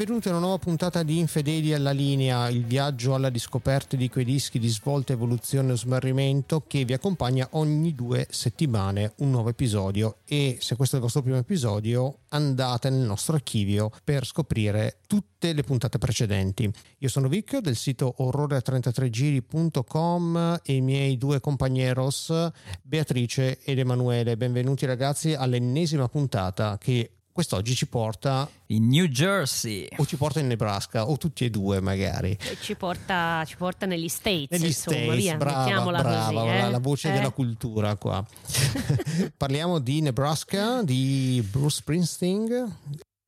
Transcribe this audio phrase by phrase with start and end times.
[0.00, 4.24] Benvenuti a una nuova puntata di Infedeli alla linea, il viaggio alla riscoperta di quei
[4.24, 10.20] dischi di svolta, evoluzione e smarrimento che vi accompagna ogni due settimane un nuovo episodio
[10.24, 15.52] e se questo è il vostro primo episodio andate nel nostro archivio per scoprire tutte
[15.52, 16.72] le puntate precedenti.
[17.00, 24.38] Io sono Vic del sito orrore33giri.com e i miei due compagneros Beatrice ed Emanuele.
[24.38, 30.46] Benvenuti ragazzi all'ennesima puntata che quest'oggi ci porta in New Jersey o ci porta in
[30.46, 35.16] Nebraska o tutti e due magari ci porta, ci porta negli States negli insomma States,
[35.16, 36.70] via, brava, brava così, eh?
[36.70, 37.12] la voce eh?
[37.12, 38.22] della cultura qua
[39.38, 42.76] parliamo di Nebraska di Bruce Springsteen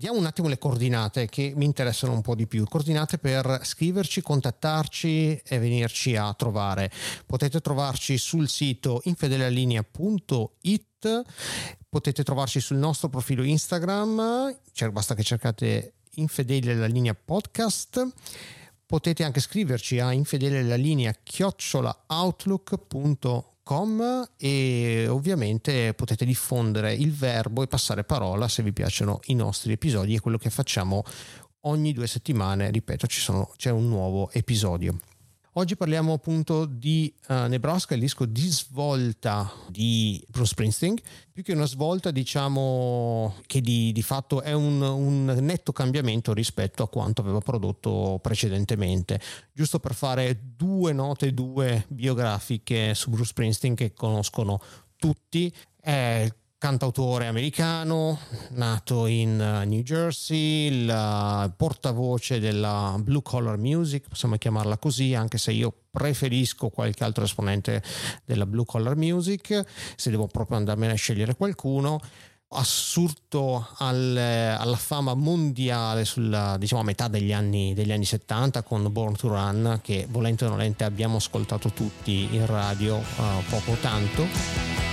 [0.02, 2.64] Diamo un attimo le coordinate che mi interessano un po' di più.
[2.64, 6.90] Coordinate per scriverci, contattarci e venirci a trovare.
[7.24, 11.22] Potete trovarci sul sito infedelalinea.it,
[11.92, 18.08] potete trovarci sul nostro profilo Instagram, cioè basta che cercate infedele la linea podcast.
[18.86, 27.62] Potete anche scriverci a infedele la linea chiocciolaoutlook.com Com e ovviamente potete diffondere il verbo
[27.62, 31.04] e passare parola se vi piacciono i nostri episodi e quello che facciamo
[31.60, 34.98] ogni due settimane, ripeto, sono, c'è un nuovo episodio.
[35.56, 40.96] Oggi parliamo appunto di uh, Nebraska, il disco di svolta di Bruce Springsteen,
[41.30, 46.82] più che una svolta diciamo che di, di fatto è un, un, netto cambiamento rispetto
[46.82, 49.20] a quanto aveva prodotto precedentemente.
[49.52, 54.58] Giusto per fare due note, due biografiche su Bruce Springsteen che conoscono
[54.96, 56.32] tutti, è
[56.62, 64.36] cantautore americano, nato in uh, New Jersey, il uh, portavoce della blue collar music, possiamo
[64.36, 67.82] chiamarla così, anche se io preferisco qualche altro esponente
[68.24, 69.60] della blue collar music,
[69.96, 72.00] se devo proprio andarmene a scegliere qualcuno
[72.50, 78.86] assurto al, alla fama mondiale sulla diciamo a metà degli anni, degli anni 70 con
[78.92, 84.91] Born to Run che volente o nolente abbiamo ascoltato tutti in radio uh, poco tanto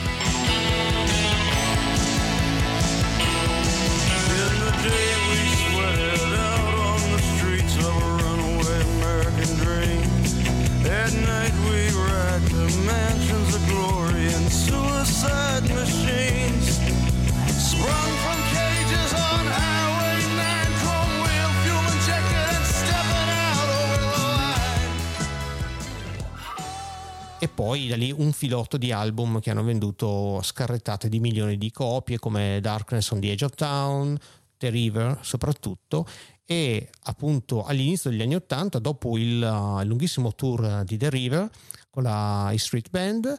[27.90, 32.60] da lì un filotto di album che hanno venduto scarrettate di milioni di copie come
[32.62, 34.16] Darkness on the Edge of Town,
[34.58, 36.06] The River soprattutto
[36.46, 41.50] e appunto all'inizio degli anni 80 dopo il uh, lunghissimo tour di The River
[41.90, 43.36] con la Street Band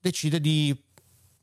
[0.00, 0.76] decide di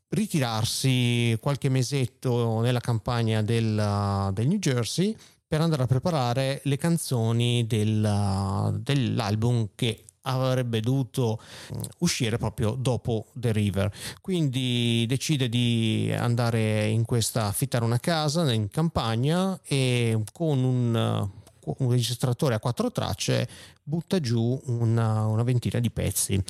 [0.08, 6.76] ritirarsi qualche mesetto nella campagna del, uh, del New Jersey per andare a preparare le
[6.76, 11.40] canzoni del, uh, dell'album che avrebbe dovuto
[11.74, 13.92] mm, uscire proprio dopo The River.
[14.20, 21.30] Quindi decide di andare in questa, affittare una casa in campagna e con un,
[21.64, 23.48] un registratore a quattro tracce
[23.82, 26.42] butta giù una, una ventina di pezzi.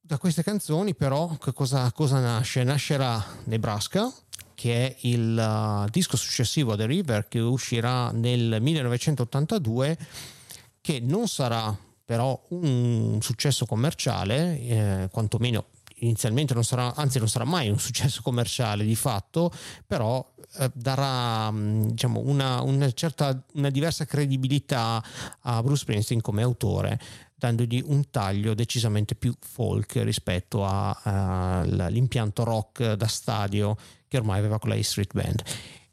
[0.00, 2.62] Da queste canzoni però cosa, cosa nasce?
[2.62, 4.12] Nascerà Nebraska,
[4.54, 9.98] che è il uh, disco successivo a The River che uscirà nel 1982
[10.80, 17.44] che non sarà però un successo commerciale, eh, quantomeno inizialmente non sarà, anzi non sarà
[17.44, 19.50] mai un successo commerciale di fatto,
[19.86, 20.24] però
[20.58, 25.02] eh, darà mm, diciamo, una, una, certa, una diversa credibilità
[25.40, 27.00] a Bruce Springsteen come autore,
[27.34, 34.70] dandogli un taglio decisamente più folk rispetto all'impianto rock da stadio che ormai aveva con
[34.70, 35.42] la Street Band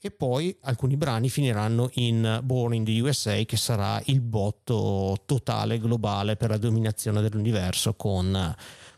[0.06, 5.80] e poi alcuni brani finiranno in Born in the USA che sarà il botto totale
[5.80, 8.56] globale per la dominazione dell'universo con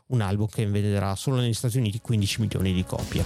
[0.07, 3.23] un album che venderà solo negli Stati Uniti 15 milioni di copie.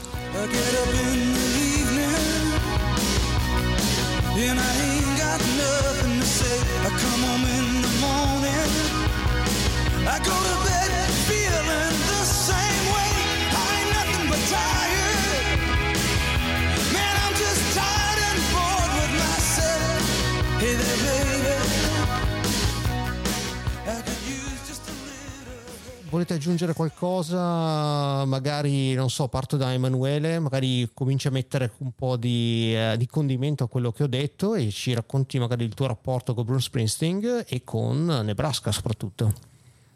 [26.30, 28.24] Volete aggiungere qualcosa?
[28.26, 33.08] Magari, non so, parto da Emanuele, magari cominci a mettere un po' di, eh, di
[33.08, 36.66] condimento a quello che ho detto e ci racconti magari il tuo rapporto con Bruce
[36.66, 39.34] Springsteen e con Nebraska soprattutto.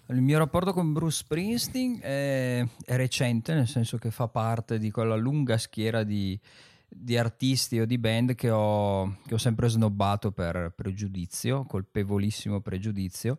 [0.08, 4.90] Il mio rapporto con Bruce Springsteen è, è recente, nel senso che fa parte di
[4.90, 6.40] quella lunga schiera di,
[6.88, 13.38] di artisti o di band che ho, che ho sempre snobbato per pregiudizio, colpevolissimo pregiudizio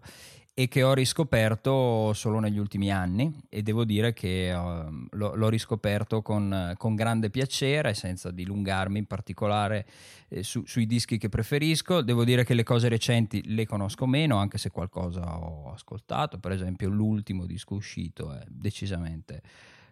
[0.56, 3.40] e che ho riscoperto solo negli ultimi anni.
[3.48, 9.06] E devo dire che uh, l'ho, l'ho, riscoperto con, con, grande piacere senza dilungarmi in
[9.06, 9.84] particolare
[10.28, 12.02] eh, su, sui dischi che preferisco.
[12.02, 16.38] Devo dire che le cose recenti le conosco meno anche se qualcosa ho ascoltato.
[16.38, 19.42] Per esempio l'ultimo disco uscito è decisamente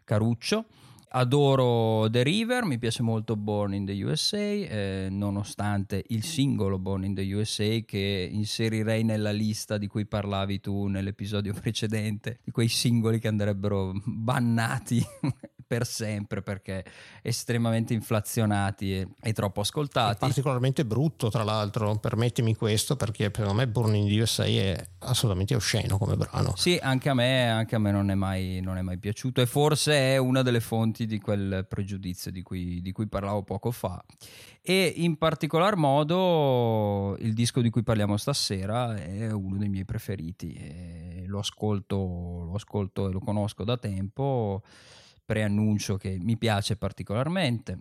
[0.05, 0.67] caruccio
[1.15, 7.05] Adoro The River, mi piace molto Born in the USA, eh, nonostante il singolo Born
[7.05, 12.69] in the USA che inserirei nella lista di cui parlavi tu nell'episodio precedente, di quei
[12.69, 15.05] singoli che andrebbero bannati
[15.73, 16.85] per sempre perché
[17.23, 20.17] estremamente inflazionati e, e troppo ascoltati.
[20.17, 24.87] È particolarmente brutto, tra l'altro, permettimi questo, perché per me Born in the USA è
[24.99, 26.53] assolutamente osceno come brano.
[26.57, 29.47] Sì, anche a me, anche a me non, è mai, non, è mai, piaciuto e
[29.47, 34.05] forse è una delle fonti di quel pregiudizio di cui, di cui parlavo poco fa.
[34.61, 41.25] E in particolar modo il disco di cui parliamo stasera è uno dei miei preferiti.
[41.25, 41.97] Lo ascolto,
[42.45, 44.63] lo ascolto e lo conosco da tempo
[45.25, 47.79] preannuncio che mi piace particolarmente.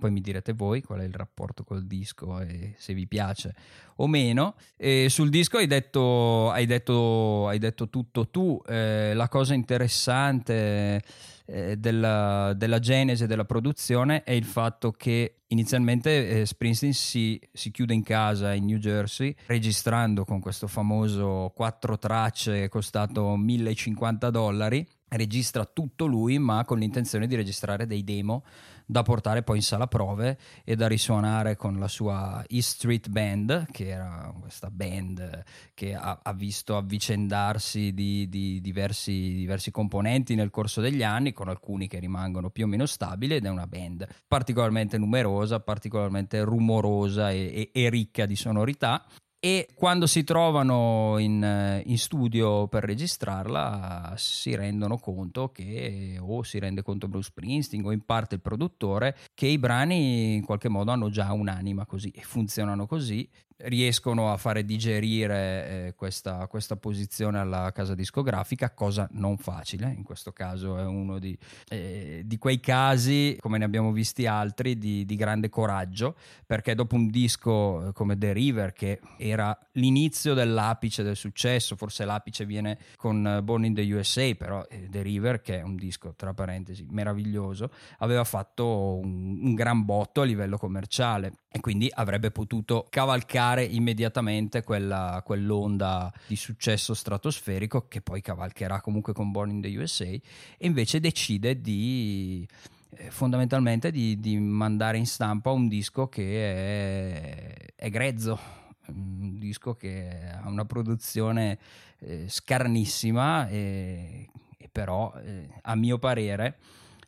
[0.00, 3.54] Poi mi direte voi qual è il rapporto col disco e se vi piace
[3.96, 4.54] o meno.
[4.76, 8.60] E sul disco hai detto, hai detto, hai detto tutto tu.
[8.66, 11.02] Eh, la cosa interessante
[11.44, 17.70] eh, della, della, genesi della produzione è il fatto che inizialmente eh, Springsteen si, si,
[17.70, 24.86] chiude in casa in New Jersey registrando con questo famoso quattro tracce costato 1050 dollari
[25.10, 28.44] registra tutto lui ma con l'intenzione di registrare dei demo
[28.86, 33.66] da portare poi in sala prove e da risuonare con la sua E Street Band
[33.70, 40.50] che era questa band che ha, ha visto avvicendarsi di, di diversi, diversi, componenti nel
[40.50, 44.06] corso degli anni con alcuni che rimangono più o meno stabili ed è una band
[44.26, 49.04] particolarmente numerosa particolarmente rumorosa e, e, e ricca di sonorità
[49.42, 56.58] e quando si trovano in, in, studio per registrarla si rendono conto che o si
[56.58, 60.90] rende conto Bruce Springsteen o in parte il produttore che i brani in qualche modo
[60.90, 63.26] hanno già un'anima così e funzionano così
[63.62, 70.02] riescono a fare digerire eh, questa, questa, posizione alla casa discografica, cosa non facile, in
[70.02, 71.36] questo caso è uno di,
[71.68, 76.16] eh, di quei casi, come ne abbiamo visti altri, di, di, grande coraggio,
[76.46, 82.04] perché dopo un disco eh, come The River, che era l'inizio dell'apice del successo, forse
[82.04, 85.76] l'apice viene con eh, Born in the USA, però eh, The River, che è un
[85.76, 91.90] disco, tra parentesi, meraviglioso, aveva fatto un, un gran botto a livello commerciale e quindi
[91.92, 99.50] avrebbe potuto cavalcare immediatamente quella, quell'onda di successo stratosferico che poi cavalcherà comunque con Born
[99.50, 100.20] in the USA e
[100.58, 102.46] invece decide di
[102.90, 108.38] eh, fondamentalmente di, di, mandare in stampa un disco che è, è, grezzo
[108.86, 111.58] un disco che ha una produzione
[111.98, 116.58] eh, scarnissima e, e però eh, a mio parere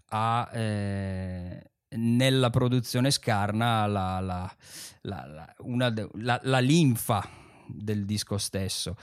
[0.09, 4.57] ha eh, nella produzione scarna la, la,
[5.03, 7.27] la, una, la linfa
[7.67, 8.97] del disco stesso.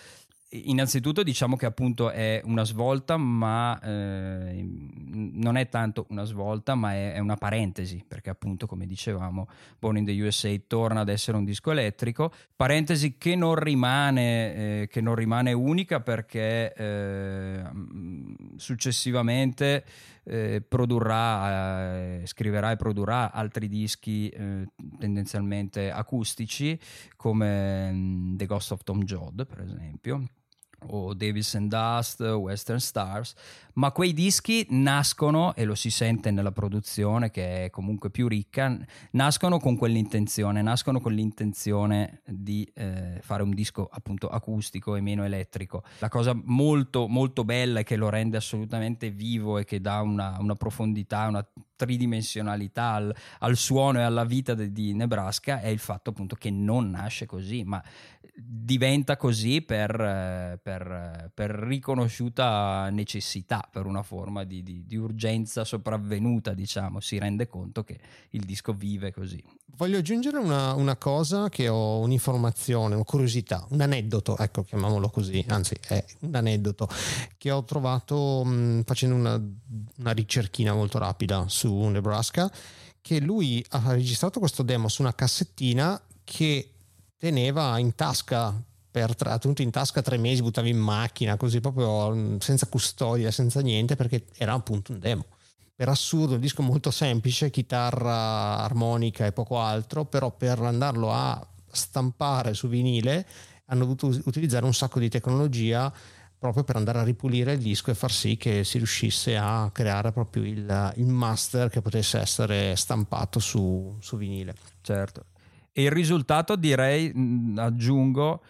[0.52, 6.94] Innanzitutto diciamo che appunto è una svolta, ma eh, non è tanto una svolta, ma
[6.94, 9.48] è, è, una parentesi, perché appunto come dicevamo
[9.78, 14.88] Born in the USA torna ad essere un disco elettrico, parentesi che non rimane, eh,
[14.88, 17.62] che non rimane unica perché eh,
[18.56, 19.86] successivamente
[20.24, 26.80] eh, produrrà, eh, scriverà e produrrà altri dischi eh, tendenzialmente acustici
[27.16, 30.24] come mm, The Ghost of Tom Jodd per esempio
[30.88, 33.34] o Davis and Dust, Western Stars,
[33.74, 38.78] ma quei dischi nascono, e lo si sente nella produzione che è comunque più ricca,
[39.12, 45.24] nascono con quell'intenzione, nascono con l'intenzione di eh, fare un disco appunto acustico e meno
[45.24, 45.84] elettrico.
[46.00, 50.38] La cosa molto molto bella e che lo rende assolutamente vivo e che dà una,
[50.40, 51.46] una profondità, una
[51.86, 56.50] tridimensionalità al, al, suono e alla vita de, di Nebraska è il fatto appunto che
[56.50, 57.82] non nasce così, ma
[58.42, 66.54] diventa così per, per, per riconosciuta necessità, per una forma di, di, di, urgenza sopravvenuta,
[66.54, 68.00] diciamo, si rende conto che
[68.32, 69.44] il disco vive così.
[69.76, 75.44] Voglio aggiungere una, una cosa che ho un'informazione, una curiosità, un aneddoto, ecco, chiamiamolo così,
[75.48, 76.88] anzi è un aneddoto
[77.38, 79.42] che ho trovato mh, facendo una,
[79.98, 82.52] una ricerchina molto rapida su Nebraska,
[83.02, 86.74] che lui ha registrato questo demo su una cassettina che
[87.18, 88.62] teneva in tasca
[88.92, 93.32] per ha tenuto in tasca tre mesi, buttava in macchina così proprio mm, senza custodia,
[93.32, 95.26] senza niente perché era appunto un demo.
[95.76, 101.46] per assurdo un disco molto semplice, chitarra, armonica e poco altro, però per andarlo a
[101.72, 103.26] stampare su vinile
[103.66, 105.94] hanno dovuto utilizzare un sacco di tecnologia
[106.39, 110.13] proprio per andare a ripulire il disco e far sì che si riuscisse a creare
[110.13, 114.55] proprio il, il master che potesse essere stampato su, su vinile.
[114.81, 115.25] Certo.
[115.74, 117.13] E il risultato direi,
[117.58, 118.41] aggiungo,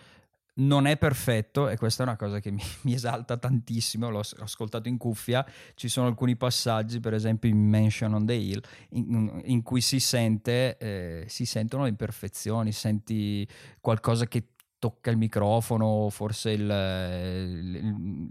[0.59, 4.87] non è perfetto e questa è una cosa che mi, mi esalta tantissimo, l'ho, ascoltato
[4.87, 9.63] in cuffia, ci sono alcuni passaggi, per esempio in Mention on the Hill, in, in
[9.63, 13.47] cui si, sente, eh, si sentono imperfezioni, senti
[13.79, 14.43] qualcosa che
[14.79, 16.61] tocca il microfono, forse il,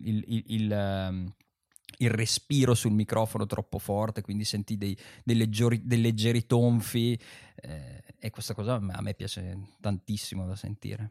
[0.02, 1.32] il, il, il ehm,
[1.98, 7.18] il respiro sul microfono troppo forte, quindi senti dei, dei, leggeri, dei leggeri, tonfi
[7.56, 11.10] eh, e questa cosa a me piace tantissimo da sentire.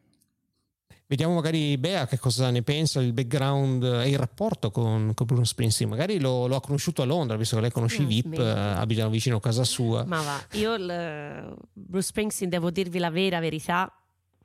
[1.09, 5.45] Vediamo magari Bea che cosa ne pensa, il background e il rapporto con, con Bruno
[5.45, 5.89] Springsteen.
[5.89, 8.49] Magari lo, lo, ha conosciuto a Londra, visto che lei conosce i mm, VIP, eh,
[8.49, 10.03] abitano vicino a casa sua.
[10.03, 13.89] Ma va, io il, Bruce Springsteen devo dirvi la vera verità,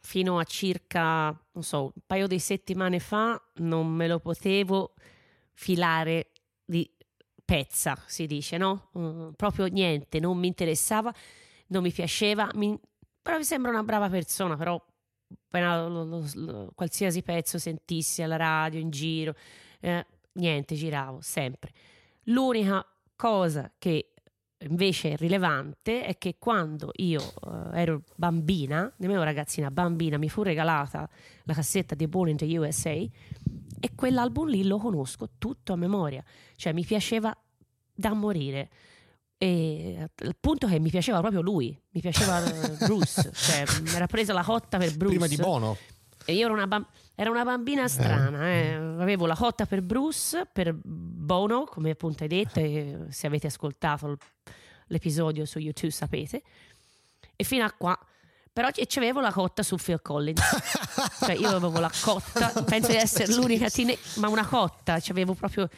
[0.03, 4.95] fino a circa, non so, un paio di settimane fa non me lo potevo
[5.53, 6.33] filare
[6.65, 6.91] di
[7.45, 8.89] pezza, si dice, no?
[8.93, 11.15] Uh, proprio niente, non mi interessava,
[11.69, 12.79] non mi piaceva, mi,
[13.21, 14.83] però mi sembra una brava persona, però
[15.47, 19.35] appena lo, lo, lo, qualsiasi pezzo sentissi alla radio, in giro,
[19.81, 21.73] eh, niente, giravo sempre.
[22.25, 24.12] L'unica cosa che
[24.69, 31.09] invece rilevante è che quando io uh, ero bambina, nemmeno ragazzina, bambina, mi fu regalata
[31.45, 36.23] la cassetta di Born in the USA e quell'album lì lo conosco tutto a memoria,
[36.57, 37.37] cioè mi piaceva
[37.95, 38.71] da morire.
[39.37, 42.41] E il punto è che mi piaceva proprio lui, mi piaceva
[42.79, 45.17] Bruce, cioè mi era presa la cotta per Bruce.
[45.17, 45.77] Prima di Bono.
[46.25, 48.69] E io ero una, bam- ero una bambina strana, eh.
[48.69, 48.75] Eh.
[48.75, 54.17] avevo la cotta per Bruce, per Bono, come appunto hai detto, e se avete ascoltato
[54.87, 56.43] l'episodio su YouTube sapete.
[57.35, 57.99] E fino a qua
[58.53, 60.43] però c'avevo la cotta su Phil Collins
[61.25, 65.71] cioè io avevo la cotta penso di essere l'unica teen- ma una cotta c'avevo proprio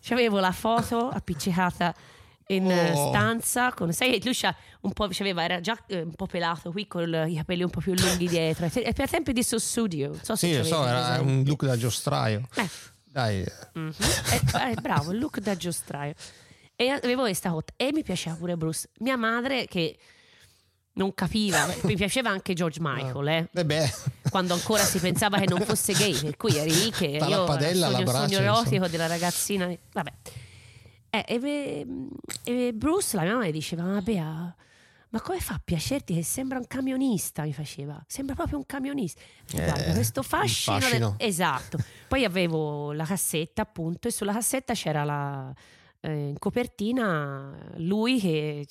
[0.00, 1.92] c'avevo la foto appiccicata
[2.50, 3.08] in oh.
[3.08, 4.36] stanza con sai lui
[4.80, 7.80] un po' c'aveva era già eh, un po' pelato qui con i capelli un po'
[7.80, 11.64] più lunghi dietro e per tempi di Sussudio so sì lo so era un look
[11.64, 12.68] da giostraio eh.
[13.04, 13.44] dai
[13.78, 13.90] mm-hmm.
[14.70, 16.14] eh, bravo il look da giostraio
[16.74, 19.96] e avevo questa cotta e mi piaceva pure Bruce mia madre che
[20.92, 23.48] non capiva, mi piaceva anche George Michael, eh.
[23.52, 23.92] eh
[24.28, 27.88] quando ancora si pensava che non fosse gay, per cui eri lì che io padella
[27.88, 30.12] il sogno, sogno erotico della ragazzina, vabbè.
[31.10, 31.86] Eh, e,
[32.44, 34.54] e, Bruce, la mia mamma, diceva, vabbè, ah,
[35.10, 39.20] ma come fa a piacerti che sembra un camionista, mi faceva, sembra proprio un camionista.
[39.52, 41.14] Eh, Guarda, questo fascino, fascino.
[41.18, 41.28] Del...
[41.28, 41.78] Esatto.
[42.06, 45.52] Poi avevo la cassetta, appunto, e sulla cassetta c'era la...
[46.02, 48.66] Eh, in copertina lui che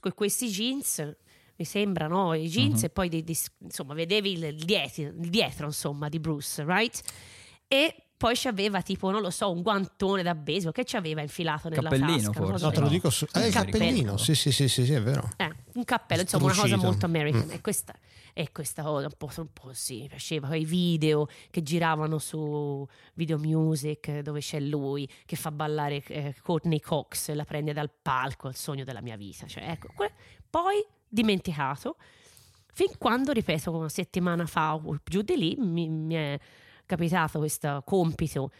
[0.00, 1.14] con questi jeans
[1.54, 2.34] mi sembra, no?
[2.34, 2.86] I jeans uh-huh.
[2.86, 7.00] e poi di, di, insomma vedevi il dietro, il dietro, insomma, di Bruce, right?
[7.68, 11.22] E poi ci aveva tipo, non lo so, un guantone da baseball che ci aveva
[11.22, 12.32] infilato nella cappellino tasca.
[12.32, 12.64] Forse.
[12.64, 13.26] No, te lo dico su...
[13.32, 15.28] Eh, il cappellino, sì, sì, sì, sì, sì, è vero.
[15.38, 17.46] Eh, un cappello, insomma, una cosa molto american.
[17.46, 17.50] Mm.
[17.50, 17.92] E questa
[18.32, 22.86] e questa cosa un po', un po' sì, mi piaceva quei video che giravano su
[23.14, 27.90] Video Music dove c'è lui che fa ballare eh, Courtney Cox e la prende dal
[27.90, 29.48] palco, il sogno della mia vita.
[29.48, 30.12] Cioè, ecco, que-
[30.48, 31.96] poi dimenticato,
[32.72, 36.38] fin quando, ripeto, una settimana fa o giù di lì mi, mi è
[36.86, 38.50] capitato questo compito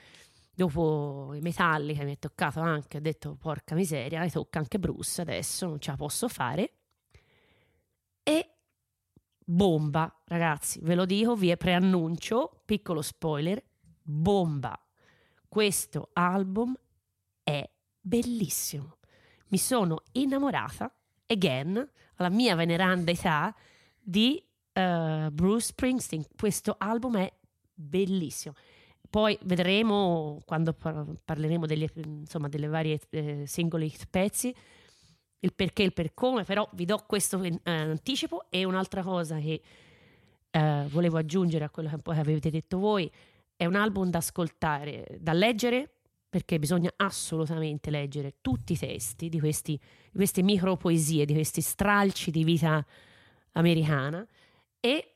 [0.55, 4.79] dopo i metalli che mi è toccato anche, ho detto porca miseria, mi tocca anche
[4.79, 6.73] Bruce, adesso non ce la posso fare.
[8.23, 8.55] E
[9.45, 13.63] bomba, ragazzi, ve lo dico, vi preannuncio, piccolo spoiler,
[14.03, 14.79] bomba.
[15.49, 16.75] Questo album
[17.43, 17.69] è
[18.01, 18.99] bellissimo.
[19.49, 20.95] Mi sono innamorata,
[21.27, 23.55] again, alla mia veneranda età,
[23.99, 26.25] di uh, Bruce Springsteen.
[26.37, 27.33] Questo album è
[27.75, 28.55] bellissimo.
[29.09, 34.55] Poi vedremo quando parleremo degli, insomma, delle varie eh, singoli pezzi
[35.45, 39.03] il perché e il per come, però vi do questo in, eh, anticipo e un'altra
[39.03, 39.61] cosa che
[40.51, 43.11] eh, volevo aggiungere a quello che poi avete detto voi,
[43.57, 45.97] è un album da ascoltare, da leggere,
[46.29, 51.61] perché bisogna assolutamente leggere tutti i testi di, questi, di queste micro poesie, di questi
[51.61, 52.85] stralci di vita
[53.53, 54.27] americana
[54.81, 55.12] e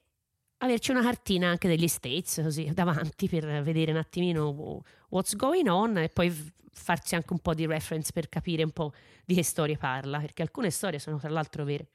[0.59, 5.99] averci una cartina anche degli States così davanti per vedere un attimino what's going on
[5.99, 8.93] e poi farsi anche un po' di reference per capire un po'
[9.25, 11.89] di che storie parla, perché alcune storie sono tra l'altro vere.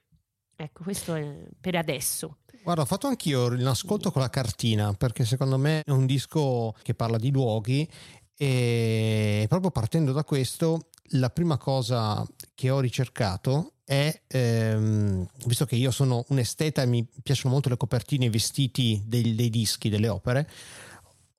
[0.56, 2.38] Ecco, questo è per adesso.
[2.64, 6.94] Guarda, ho fatto anch'io l'ascolto con la cartina, perché secondo me è un disco che
[6.94, 7.88] parla di luoghi
[8.36, 12.26] E proprio partendo da questo, la prima cosa
[12.56, 17.68] che ho ricercato è, ehm, visto che io sono un esteta e mi piacciono molto
[17.68, 20.50] le copertine e i vestiti dei, dei dischi, delle opere,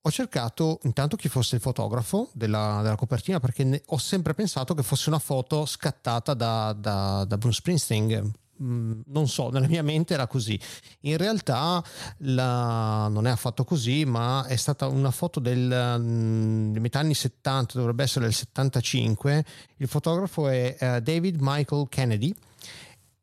[0.02, 4.74] ho cercato intanto chi fosse il fotografo della, della copertina perché ne, ho sempre pensato
[4.74, 8.30] che fosse una foto scattata da, da, da Bruce Springsteen.
[8.62, 10.58] Mm, non so, nella mia mente era così.
[11.00, 11.82] In realtà
[12.18, 17.14] la, non è affatto così, ma è stata una foto del, mm, dei metà anni
[17.14, 19.44] 70, dovrebbe essere del 75.
[19.78, 22.34] Il fotografo è uh, David Michael Kennedy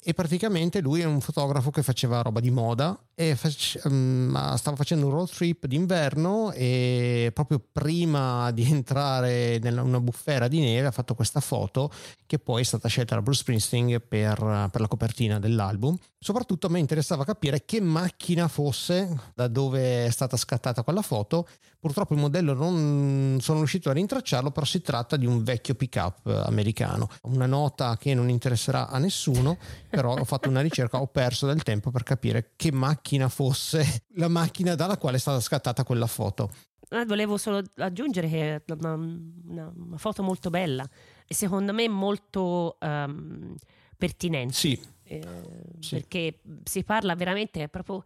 [0.01, 4.77] e praticamente lui è un fotografo che faceva roba di moda e face, um, stava
[4.77, 10.87] facendo un road trip d'inverno e proprio prima di entrare in una bufera di neve
[10.87, 11.91] ha fatto questa foto
[12.25, 15.97] che poi è stata scelta da Bruce Springsteen per, per la copertina dell'album.
[16.17, 21.47] Soprattutto a me interessava capire che macchina fosse, da dove è stata scattata quella foto.
[21.79, 26.25] Purtroppo il modello non sono riuscito a rintracciarlo, però si tratta di un vecchio pick-up
[26.45, 27.09] americano.
[27.23, 29.57] Una nota che non interesserà a nessuno,
[29.89, 34.03] però ho fatto una ricerca, ho perso del tempo per capire che macchina macchina fosse
[34.15, 36.51] la macchina dalla quale è stata scattata quella foto.
[36.89, 40.87] Eh, volevo solo aggiungere che è una, una, una foto molto bella
[41.25, 43.55] e secondo me molto um,
[43.97, 44.53] pertinente.
[44.53, 44.79] Sì.
[45.03, 45.21] Eh,
[45.79, 45.95] sì.
[45.95, 48.03] Perché si parla veramente proprio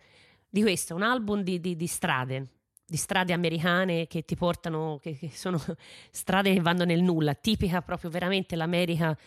[0.49, 2.47] di questo, un album di, di, di strade,
[2.85, 5.61] di strade americane che ti portano, che, che, sono
[6.11, 9.17] strade che vanno nel nulla, tipica proprio veramente l'America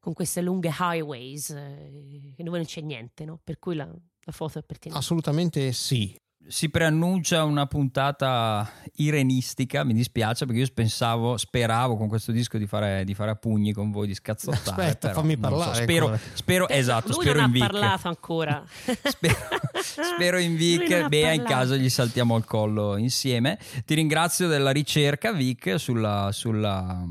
[0.00, 3.38] con queste lunghe highways, eh, dove non c'è niente, no?
[3.42, 3.88] per cui la,
[4.28, 5.00] la foto è pertinente.
[5.02, 6.14] Assolutamente sì.
[6.46, 12.66] Si preannuncia una puntata irenistica, mi dispiace perché io pensavo, speravo con questo disco di
[12.66, 14.86] fare, di fare a pugni con voi, di scazzottare.
[14.86, 15.74] Aspetta, fammi parlare.
[15.74, 15.82] So.
[15.82, 17.62] Spero, spero, esatto, Lui spero non in Vic.
[17.62, 18.64] ha parlato ancora.
[19.04, 19.36] spero,
[20.14, 23.58] spero in Vic, beh, in caso gli saltiamo al collo insieme.
[23.84, 27.06] Ti ringrazio della ricerca, Vic, sulla, sulla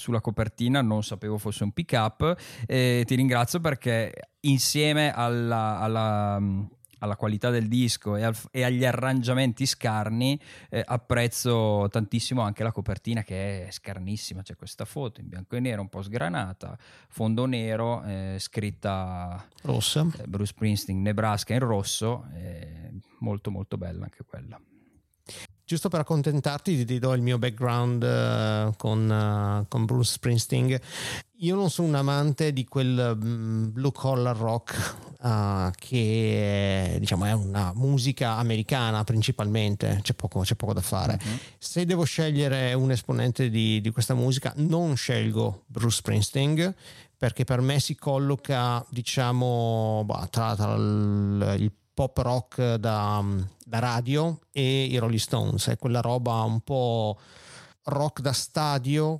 [0.00, 6.40] sulla copertina non sapevo fosse un pick up e ti ringrazio perché insieme alla, alla
[7.02, 12.72] alla qualità del disco e, al, e agli arrangiamenti scarni, eh, apprezzo tantissimo anche la
[12.72, 14.42] copertina che è scarnissima.
[14.42, 16.76] C'è questa foto in bianco e nero, un po' sgranata,
[17.08, 20.06] fondo nero, eh, scritta rossa.
[20.18, 22.26] Eh, Bruce Springsteen, Nebraska in rosso,
[23.20, 24.60] molto molto bella anche quella
[25.70, 30.76] giusto per accontentarti ti do il mio background uh, con, uh, con, Bruce Springsteen.
[31.42, 37.30] Io non sono un amante di quel um, blue collar rock uh, che diciamo è
[37.30, 40.00] una musica americana principalmente.
[40.02, 41.20] C'è poco, c'è poco da fare.
[41.22, 41.38] Uh-huh.
[41.56, 46.74] se devo scegliere un esponente di, di questa musica non scelgo Bruce Springsteen
[47.16, 53.22] perché per me si colloca diciamo bah, tra, tra il, il pop rock da,
[53.62, 57.18] da radio e i Rolling Stones, è quella roba un po'
[57.84, 59.18] rock da stadio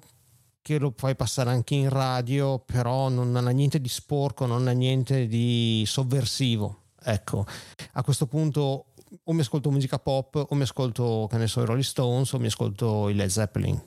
[0.62, 4.72] che lo puoi passare anche in radio, però non ha niente di sporco, non ha
[4.72, 6.84] niente di sovversivo.
[7.02, 7.44] Ecco,
[7.92, 8.86] a questo punto
[9.24, 12.38] o mi ascolto musica pop o mi ascolto, che ne so, i Rolling Stones o
[12.38, 13.78] mi ascolto i Led Zeppelin.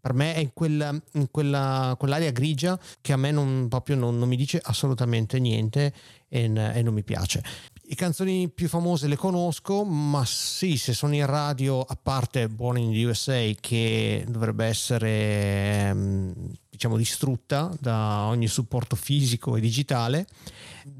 [0.00, 4.18] Per me è in quella, in quella quell'area grigia che a me non, proprio non,
[4.18, 5.94] non mi dice assolutamente niente
[6.28, 7.42] e, e non mi piace.
[7.90, 12.78] Le canzoni più famose le conosco, ma sì, se sono in radio, a parte Born
[12.78, 16.32] in the USA, che dovrebbe essere ehm,
[16.70, 20.24] diciamo distrutta da ogni supporto fisico e digitale,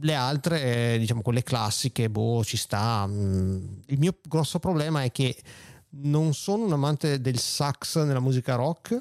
[0.00, 3.06] le altre, diciamo quelle classiche, boh, ci sta.
[3.06, 3.62] Mm.
[3.86, 5.36] Il mio grosso problema è che
[5.90, 9.00] non sono un amante del sax nella musica rock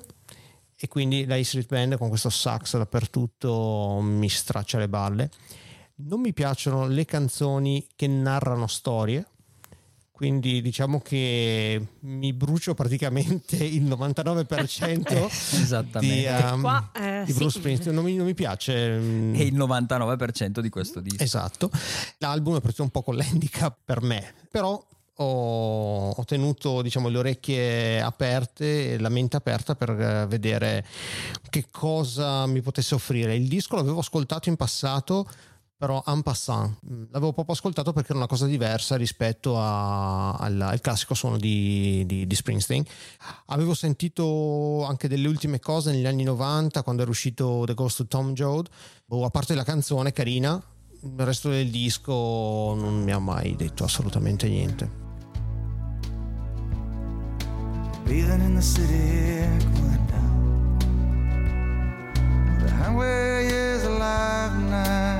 [0.75, 5.32] e quindi la Street Band con questo sax dappertutto mi straccia le balle
[6.02, 9.26] non mi piacciono le canzoni che narrano storie,
[10.12, 17.60] quindi diciamo che mi brucio praticamente il 99% di, um, Qua, eh, di Bruce sì.
[17.60, 19.00] Springsteen, non mi, non mi piace.
[19.00, 19.36] Mm.
[19.36, 21.24] E il 99% di questo disco.
[21.24, 21.70] Esatto,
[22.18, 24.86] l'album è partito un po' con l'handicap per me, però
[25.22, 30.86] ho, ho, tenuto diciamo, le orecchie aperte e la mente aperta per eh, vedere
[31.50, 33.36] che cosa mi potesse offrire.
[33.36, 35.28] Il disco l'avevo ascoltato in passato
[35.80, 40.60] però en passant mm, l'avevo proprio ascoltato perché era una cosa diversa rispetto a, al,
[40.60, 42.84] al, classico suono di, di, di, Springsteen
[43.46, 48.08] avevo sentito anche delle ultime cose negli anni 90 quando era uscito The Ghost of
[48.10, 48.68] Tom Joad
[49.06, 50.62] boh, a parte la canzone carina
[51.02, 52.12] il resto del disco
[52.78, 55.08] non mi ha mai detto assolutamente niente
[58.04, 60.80] Breathing in the city, cooling down.
[62.58, 65.18] The highway is alive now.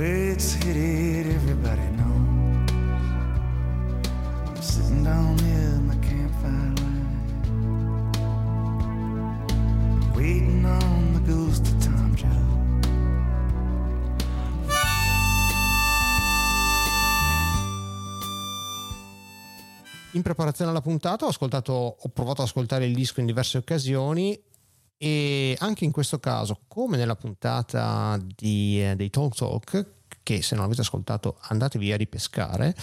[0.00, 2.70] It's hit it, everybody knows.
[4.46, 8.12] I'm sitting down here in the campfire line,
[10.14, 12.86] waiting on the ghost of Tom Jones.
[20.12, 24.40] In preparazione alla puntata ho ascoltato, ho provato ad ascoltare il disco in diverse occasioni
[24.98, 29.86] e anche in questo caso, come nella puntata di, eh, dei Talk Talk,
[30.24, 32.74] che se non avete ascoltato andatevi a ripescare,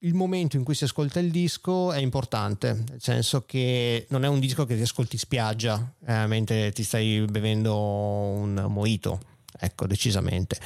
[0.00, 4.28] il momento in cui si ascolta il disco è importante, nel senso che non è
[4.28, 9.18] un disco che ti ascolti spiaggia eh, mentre ti stai bevendo un mojito,
[9.58, 10.60] ecco, decisamente.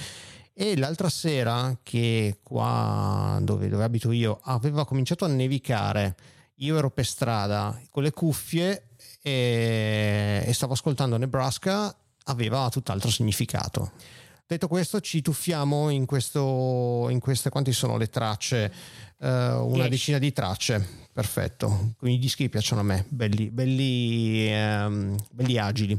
[0.52, 6.16] E l'altra sera, che qua dove, dove abito io, aveva cominciato a nevicare,
[6.56, 8.89] io ero per strada con le cuffie
[9.22, 13.92] e, e stavo ascoltando Nebraska, aveva tutt'altro significato.
[14.46, 18.72] Detto questo, ci tuffiamo in, questo, in queste, quanti sono le tracce?
[19.18, 19.88] Uh, una Dieci.
[19.90, 21.94] decina di tracce, perfetto.
[22.02, 25.96] I dischi piacciono a me, belli, belli, um, belli agili.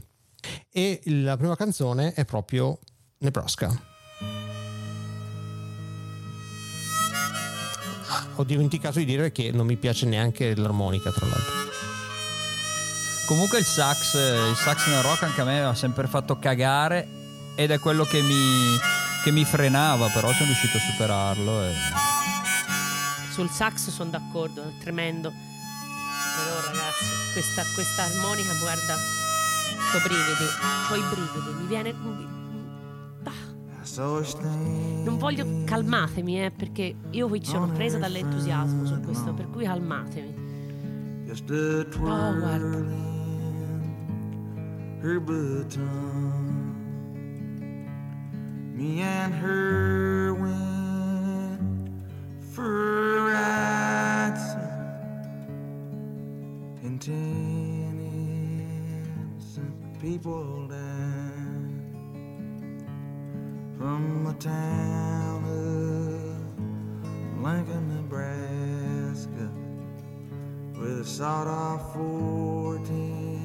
[0.70, 2.80] E la prima canzone è proprio
[3.20, 3.90] Nebraska.
[8.36, 11.71] Ho dimenticato di dire che non mi piace neanche l'armonica, tra l'altro.
[13.32, 17.08] Comunque il sax, il sax nel rock anche a me ha sempre fatto cagare
[17.56, 18.78] ed è quello che mi,
[19.24, 21.64] che mi frenava, però sono riuscito a superarlo.
[21.64, 21.72] E...
[23.32, 25.32] Sul sax sono d'accordo, è tremendo.
[25.32, 30.50] Però ragazzi, questa, questa armonica, guarda, ho brividi,
[30.90, 31.96] ho i brividi, mi viene...
[35.06, 41.30] Non voglio calmatemi, eh, perché io qui sono presa dall'entusiasmo su questo, per cui calmatemi.
[42.12, 43.11] Oh, guarda.
[48.76, 51.90] Me and her went
[52.54, 54.38] for a ride
[56.84, 57.98] in ten
[59.38, 61.82] innocent people down
[63.76, 69.50] from the town of Lincoln, Nebraska,
[70.80, 72.02] with a sawed-off 14
[72.92, 73.41] on my lap.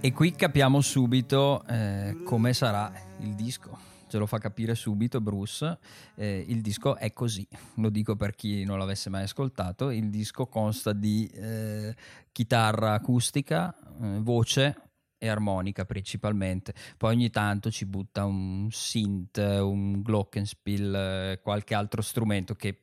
[0.00, 3.78] E qui capiamo subito eh, come sarà il disco.
[4.06, 5.78] Ce lo fa capire subito Bruce.
[6.16, 9.90] Eh, il disco è così, lo dico per chi non l'avesse mai ascoltato.
[9.90, 11.94] Il disco consta di eh,
[12.32, 14.76] chitarra acustica, eh, voce
[15.16, 16.74] e armonica principalmente.
[16.98, 22.78] Poi ogni tanto ci butta un synth, un glockenspiel, eh, qualche altro strumento che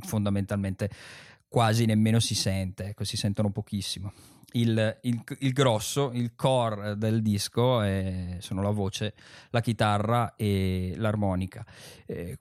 [0.00, 0.88] fondamentalmente
[1.46, 7.22] quasi nemmeno si sente, ecco, si sentono pochissimo il, il, il, grosso, il core del
[7.22, 9.14] disco è, sono la voce,
[9.50, 11.64] la chitarra e l'armonica.
[12.06, 12.36] Eh,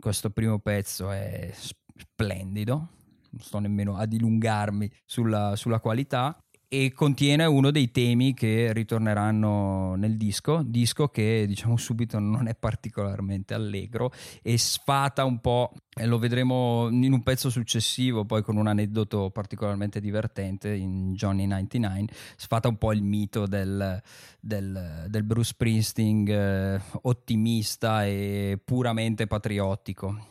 [0.00, 2.88] questo primo pezzo è splendido,
[3.30, 6.41] non sto nemmeno a dilungarmi sulla, sulla qualità
[6.74, 12.54] e contiene uno dei temi che ritorneranno nel disco, disco che diciamo subito non è
[12.54, 18.68] particolarmente allegro e sfata un po', lo vedremo in un pezzo successivo poi con un
[18.68, 22.06] aneddoto particolarmente divertente in Johnny 99,
[22.36, 24.00] sfata un po' il mito del,
[24.40, 30.30] del, del Bruce Springsteen eh, ottimista e puramente patriottico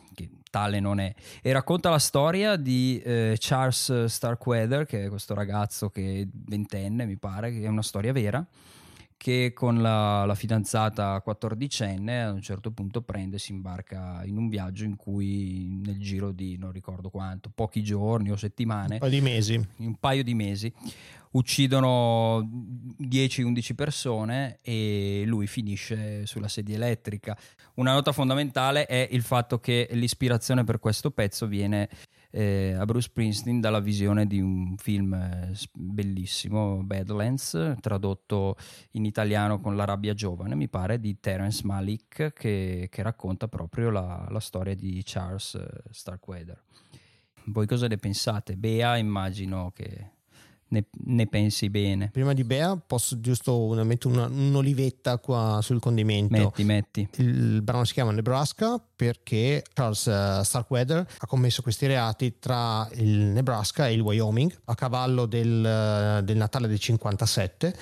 [0.52, 1.12] tale non è.
[1.42, 7.06] E racconta la storia di eh, Charles Starkweather, che è questo ragazzo che è ventenne,
[7.06, 8.46] mi pare, che è una storia vera,
[9.22, 14.36] che con la, la fidanzata quattordicenne a un certo punto prende e si imbarca in
[14.36, 19.00] un viaggio in cui nel giro di non ricordo quanto, pochi giorni o settimane, un
[19.00, 20.74] paio di mesi, un paio di mesi
[21.34, 22.40] uccidono
[23.00, 27.38] 10-11 persone e lui finisce sulla sedia elettrica.
[27.76, 31.90] Una nota fondamentale è il fatto che l'ispirazione per questo pezzo viene
[32.32, 38.56] eh, a Bruce Springsteen dalla visione di un film eh, bellissimo, Badlands, tradotto
[38.92, 43.90] in italiano con La rabbia giovane, mi pare, di Terence Malik, che, che racconta proprio
[43.90, 46.64] la, la, storia di Charles eh, Starkweather.
[47.46, 48.56] Voi cosa ne pensate?
[48.56, 50.20] Bea immagino che
[50.72, 52.10] ne, ne, pensi bene.
[52.12, 56.38] Prima di Bea posso giusto mettere una, un'olivetta qua sul condimento.
[56.38, 57.10] Metti, metti.
[57.18, 63.10] Il brano si chiama Nebraska perché Charles uh, Starkweather ha commesso questi reati tra il
[63.10, 67.76] Nebraska e il Wyoming a cavallo del, uh, del Natale del 57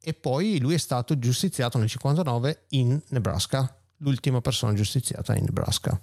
[0.00, 6.00] e poi lui è stato giustiziato nel 59 in Nebraska, l'ultima persona giustiziata in Nebraska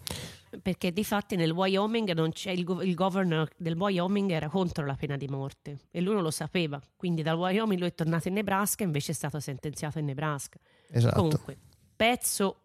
[0.61, 4.95] perché di fatti nel Wyoming non c'è il, il, governor del Wyoming era contro la
[4.95, 6.81] pena di morte e lui non lo sapeva.
[6.95, 10.59] Quindi dal Wyoming lui è tornato in Nebraska e invece è stato sentenziato in Nebraska.
[10.89, 11.15] Esatto.
[11.15, 11.57] Comunque,
[11.95, 12.61] pezzo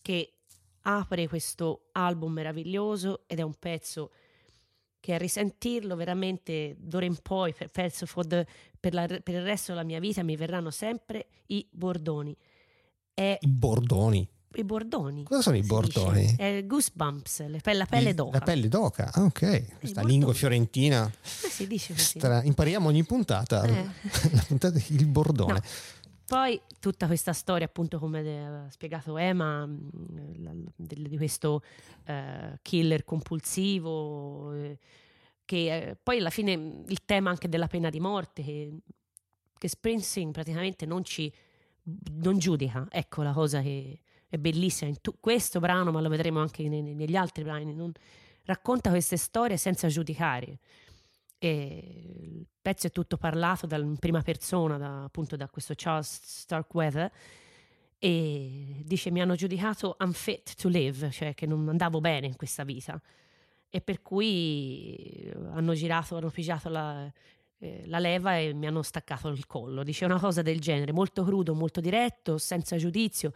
[0.00, 0.32] che
[0.82, 4.10] apre questo album meraviglioso ed è un pezzo
[4.98, 8.46] che a risentirlo veramente d'ora in poi, penso the,
[8.78, 12.36] per, la, per, il resto della mia vita mi verranno sempre i bordoni.
[13.12, 15.24] È, I bordoni i bordoni.
[15.24, 16.34] Cosa sono i bordoni?
[16.38, 18.38] Eh, goosebumps, pe- la pelle d'oca.
[18.38, 19.78] La pelle d'oca, ah, ok.
[19.78, 21.06] Questa lingua fiorentina.
[21.06, 22.18] Eh, si dice così.
[22.18, 23.64] Stra- impariamo ogni puntata.
[23.64, 23.86] Eh.
[24.32, 25.52] la puntata il bordone.
[25.52, 25.60] No.
[26.24, 31.62] Poi tutta questa storia, appunto, come ha spiegato Emma, mm, di questo
[32.06, 34.78] uh, killer compulsivo, eh,
[35.44, 36.52] che eh, poi alla fine
[36.86, 38.78] il tema anche della pena di morte, che,
[39.58, 41.30] che Springsteen praticamente non ci
[41.84, 44.01] non giudica, ecco la cosa che
[44.32, 47.92] è bellissima in tu, questo brano, ma lo vedremo anche nei, negli altri brani, non,
[48.44, 50.58] racconta queste storie senza giudicare.
[51.36, 56.22] E il pezzo è tutto parlato da, in prima persona, da, appunto da questo Charles
[56.24, 57.12] Starkweather,
[57.98, 62.64] e dice mi hanno giudicato unfit to live, cioè che non andavo bene in questa
[62.64, 62.98] vita
[63.68, 67.06] e per cui hanno girato, hanno pigiato la,
[67.58, 69.82] eh, la leva e mi hanno staccato il collo.
[69.82, 73.34] Dice una cosa del genere, molto crudo, molto diretto, senza giudizio.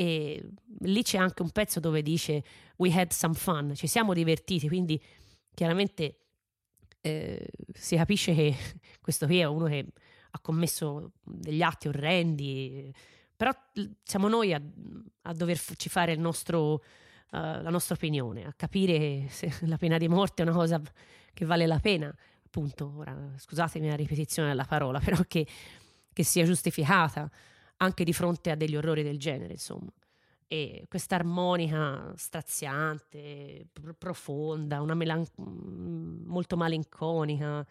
[0.00, 0.42] E
[0.78, 2.42] lì c'è anche un pezzo dove dice
[2.76, 4.98] we had some fun, ci siamo divertiti, quindi
[5.52, 6.20] chiaramente
[7.02, 8.56] eh, si capisce che
[8.98, 9.84] questo qui è uno che
[10.30, 12.90] ha commesso degli atti orrendi,
[13.36, 13.52] però
[14.02, 14.62] siamo noi a,
[15.22, 16.80] a doverci fare nostro, uh,
[17.30, 20.80] la nostra opinione, a capire se la pena di morte è una cosa
[21.34, 22.10] che vale la pena
[22.46, 25.46] appunto, ora, scusatemi la ripetizione della parola, però che,
[26.10, 27.30] che sia giustificata
[27.82, 29.90] anche di fronte a degli orrori del genere, insomma.
[30.46, 37.66] E questa armonica straziante, pr- profonda, una melan- mm, molto malinconica,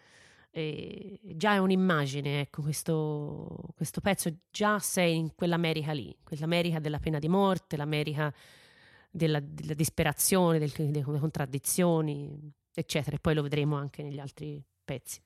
[0.51, 6.99] e già è un'immagine, ecco, questo, questo, pezzo già sei in quell'America lì, quell'America della
[6.99, 8.33] pena di morte, l'America
[9.11, 13.15] della, della disperazione, del, delle contraddizioni, eccetera.
[13.15, 15.21] E poi lo vedremo anche negli altri pezzi.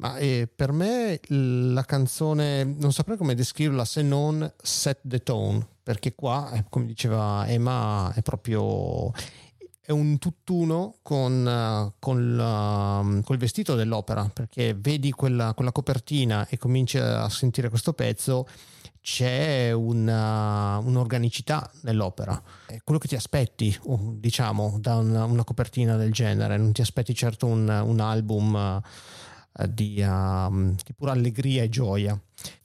[0.00, 5.66] Ma eh, per me la canzone non saprei come descriverla se non set the tone,
[5.82, 9.12] perché qua, eh, come diceva Emma, è proprio
[9.88, 16.46] è un tutt'uno con, con la, um, col vestito dell'opera, perché vedi quella, quella, copertina
[16.46, 18.46] e cominci a sentire questo pezzo,
[19.00, 22.38] c'è una, un'organicità nell'opera.
[22.66, 26.58] È quello che ti aspetti, uh, diciamo, da una, una, copertina del genere.
[26.58, 28.82] Non ti aspetti certo un, un album
[29.66, 32.20] di, uh, di pura allegria e gioia.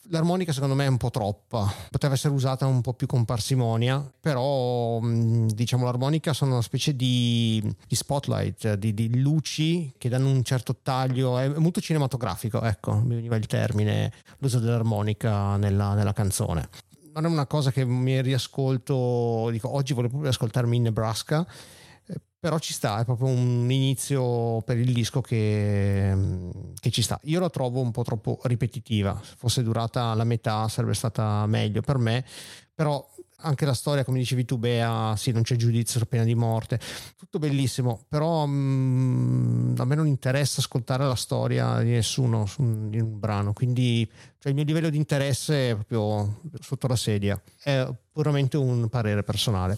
[0.10, 4.06] L'armonica secondo me è un po' troppa, poteva essere usata un po' più con parsimonia,
[4.20, 10.30] però mm, diciamo l'armonica sono una specie di, di spotlight, di, di, luci che danno
[10.30, 16.14] un certo taglio, è molto cinematografico, ecco, mi veniva il termine, l'uso dell'armonica nella, nella
[16.14, 16.68] canzone.
[17.14, 21.48] Non è una cosa che mi riascolto, dico oggi volevo proprio ascoltarmi in Nebraska
[22.44, 26.14] però ci sta, è proprio un inizio per il disco che,
[26.78, 27.18] che, ci sta.
[27.24, 31.80] Io la trovo un po' troppo ripetitiva, se fosse durata la metà sarebbe stata meglio
[31.80, 32.26] per me,
[32.76, 36.36] però anche la storia, come dicevi tu, Bea, sì, non c'è giudizio su pena di
[36.36, 36.82] morte,
[37.18, 43.00] tutto bellissimo, però mh, mm, a me non interessa ascoltare la storia di nessuno in
[43.02, 44.06] un brano, quindi
[44.38, 49.24] cioè, il mio livello di interesse è proprio sotto la sedia, è puramente un parere
[49.24, 49.78] personale.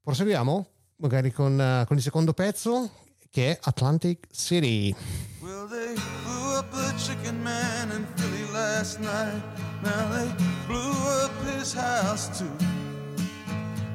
[0.00, 0.68] Proseguiamo?
[0.98, 2.90] Magari con, uh, con il secondo pezzo
[3.30, 4.94] che è Atlantic City.
[5.40, 9.42] Well, they blew up the chicken man in Philly last night.
[9.82, 10.28] Now they
[10.66, 10.92] blew
[11.24, 12.50] up his house too.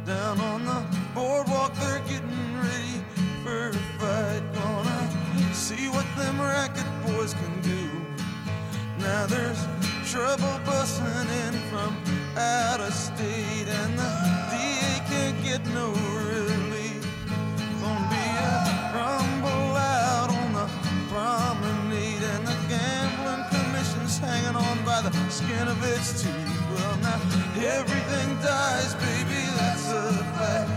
[0.06, 3.04] Down on the boardwalk, they're getting ready
[3.44, 4.44] for a fight.
[4.54, 7.90] Gonna see what them racket boys can do.
[9.00, 9.60] Now there's
[10.06, 11.06] trouble busting
[11.48, 11.98] in from
[12.38, 14.10] out of state, and the
[14.52, 15.92] DA can't get no
[25.34, 26.62] skin of its teeth.
[26.74, 27.18] Well, now
[27.58, 30.70] everything dies, baby, that's a fact.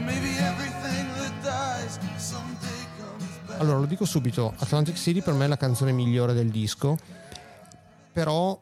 [0.00, 3.60] Maybe everything that dies someday comes back.
[3.60, 6.96] Allora, lo dico subito, Atlantic City per me è la canzone migliore del disco,
[8.12, 8.58] però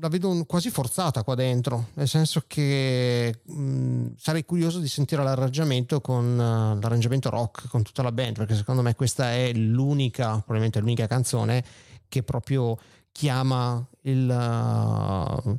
[0.00, 6.00] la vedo quasi forzata qua dentro, nel senso che mh, sarei curioso di sentire l'arrangiamento
[6.00, 10.80] con uh, l'arrangiamento rock con tutta la band, perché secondo me questa è l'unica, probabilmente
[10.80, 11.64] l'unica canzone
[12.08, 12.76] che proprio
[13.12, 15.58] chiama il, uh,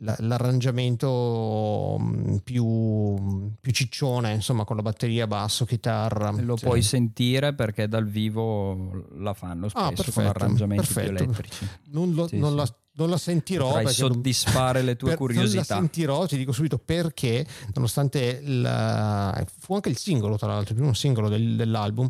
[0.00, 1.98] l'arrangiamento
[2.44, 6.30] più, più, ciccione, insomma, con la batteria, basso, chitarra.
[6.32, 6.64] Lo sì.
[6.64, 11.14] puoi sentire perché dal vivo la fanno ah, spesso ah, perfetto, con arrangiamenti perfetto.
[11.14, 11.68] più elettrici.
[11.90, 12.56] Non, lo, sì, non sì.
[12.56, 15.74] la non la sentirò per soddisfare le tue per, curiosità.
[15.74, 20.72] Non la sentirò, ti dico subito perché, nonostante il, fu anche il singolo, tra l'altro,
[20.72, 22.08] il primo singolo del, dell'album,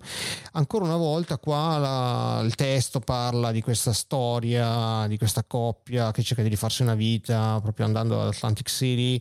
[0.53, 6.23] ancora una volta qua la, il testo parla di questa storia, di questa coppia che
[6.23, 9.21] cerca di rifarsi una vita proprio andando ad Atlantic City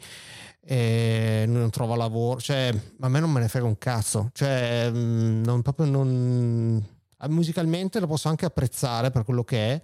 [0.67, 5.61] non trova lavoro, cioè a me non me ne frega un cazzo, cioè mm, non,
[5.61, 6.83] proprio non
[7.27, 9.81] musicalmente lo posso anche apprezzare per quello che è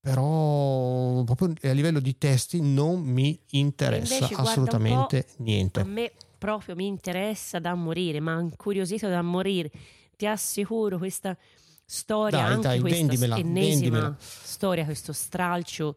[0.00, 5.80] però proprio a livello di testi non mi interessa Invece, assolutamente niente.
[5.80, 9.70] A me proprio mi interessa da morire, ma incuriosito da morire.
[10.16, 11.36] Ti assicuro questa
[11.84, 14.16] storia, dai, anche dai, questa vendimela, ennesima vendimela.
[14.18, 15.96] storia, questo stralcio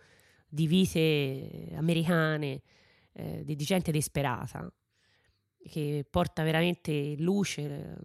[0.50, 2.62] di vite americane,
[3.14, 4.72] eh, di, gente disperata,
[5.70, 7.96] che porta veramente luce eh,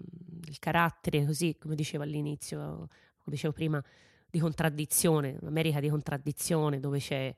[0.46, 3.82] il carattere, così come dicevo all'inizio, come dicevo prima,
[4.30, 7.34] di contraddizione, un'America di contraddizione dove c'è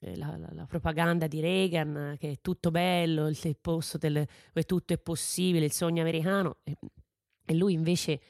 [0.00, 4.26] eh, la, la, la, propaganda di Reagan che è tutto bello, il, il posto del,
[4.52, 6.76] dove tutto è possibile, il sogno americano e,
[7.44, 8.20] e lui invece eh,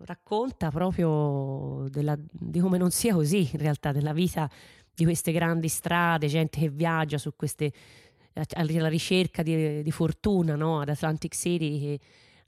[0.00, 4.50] racconta proprio della, di come non sia così in realtà, della vita
[4.92, 7.72] di queste grandi strade, gente che viaggia su queste
[8.52, 10.80] alla ricerca di, di fortuna no?
[10.80, 12.00] ad Atlantic City che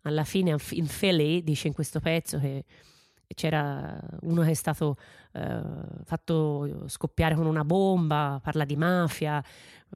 [0.03, 2.65] alla fine in Philly dice in questo pezzo che
[3.35, 4.97] c'era uno che è stato
[5.33, 5.61] eh,
[6.05, 9.43] fatto scoppiare con una bomba, parla di mafia,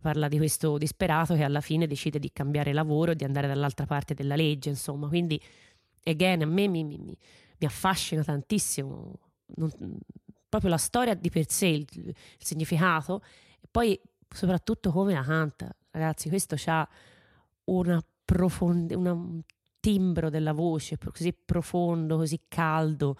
[0.00, 3.86] parla di questo disperato che alla fine decide di cambiare lavoro e di andare dall'altra
[3.86, 5.08] parte della legge, insomma.
[5.08, 5.40] Quindi,
[6.04, 9.18] again, a me mi, mi, mi affascina tantissimo
[9.54, 9.70] non,
[10.48, 13.22] proprio la storia di per sé, il, il, significato
[13.60, 15.74] e poi soprattutto come la canta.
[15.90, 16.88] Ragazzi, questo ha
[17.64, 19.16] una profonda, una
[19.86, 23.16] timbro della voce così profondo, così caldo,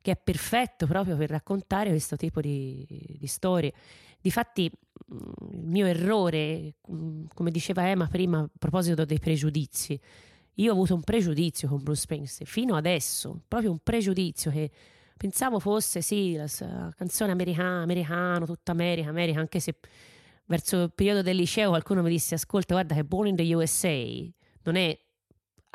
[0.00, 2.86] che è perfetto proprio per raccontare questo tipo di,
[3.18, 3.72] di storie.
[4.20, 4.70] Difatti,
[5.12, 5.18] mm,
[5.54, 10.00] il mio errore, mm, come diceva Emma prima a proposito dei pregiudizi,
[10.58, 14.70] io ho avuto un pregiudizio con Bruce Springsteen fino adesso, proprio un pregiudizio che
[15.16, 16.46] pensavo fosse sì la,
[16.96, 19.74] canzone americana, americano, tutta America, America, anche se
[20.44, 23.96] verso il periodo del liceo qualcuno mi disse ascolta guarda che Born in the USA
[24.62, 24.96] non è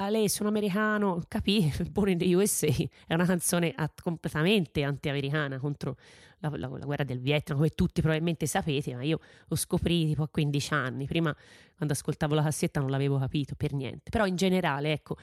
[0.02, 2.68] a lei sono americano, capì, Born in the USA
[3.06, 5.98] è una canzone completamente anti-americana contro
[6.40, 10.24] la, la, la, guerra del Vietnam, come tutti probabilmente sapete, ma io lo scoprì tipo
[10.24, 11.36] a 15 anni, prima
[11.76, 15.18] quando ascoltavo la cassetta non l'avevo capito per niente, però in generale, ecco,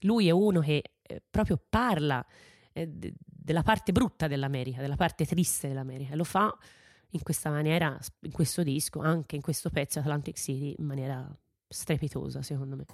[0.00, 2.24] lui è uno che eh, proprio parla
[2.72, 6.52] eh, de, della parte brutta dell'America, della parte triste dell'America, e lo fa
[7.10, 11.32] in questa maniera, in questo disco, anche in questo pezzo Atlantic City, in maniera
[11.68, 12.86] strepitosa secondo me.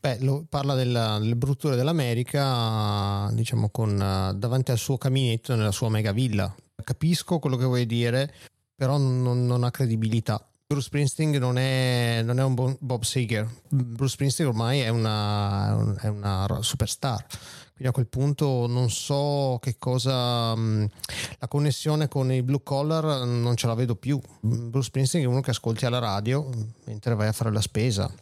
[0.00, 5.72] Beh, lo, parla della, delle brutture dell'America, diciamo, con, uh, davanti al suo caminetto nella
[5.72, 6.54] sua mega villa.
[6.82, 8.32] Capisco quello che vuoi dire,
[8.74, 10.44] però non, non ha credibilità.
[10.68, 13.48] Bruce Springsteen non è, non è un Bob Seger.
[13.68, 17.24] Bruce Springsteen ormai è una, è una superstar.
[17.72, 20.54] Quindi a quel punto non so che cosa.
[20.54, 24.20] La connessione con i blue collar non ce la vedo più.
[24.40, 26.48] Bruce Springsteen è uno che ascolti alla radio
[26.86, 28.12] mentre vai a fare la spesa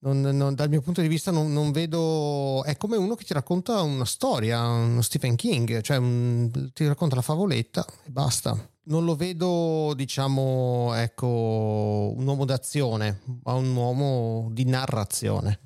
[0.00, 3.32] non, non, dal mio punto di vista non, non, vedo è come uno che ti
[3.32, 9.04] racconta una storia uno Stephen King cioè un, ti racconta la favoletta e basta non
[9.04, 15.60] lo vedo diciamo ecco un uomo d'azione ma un uomo di narrazione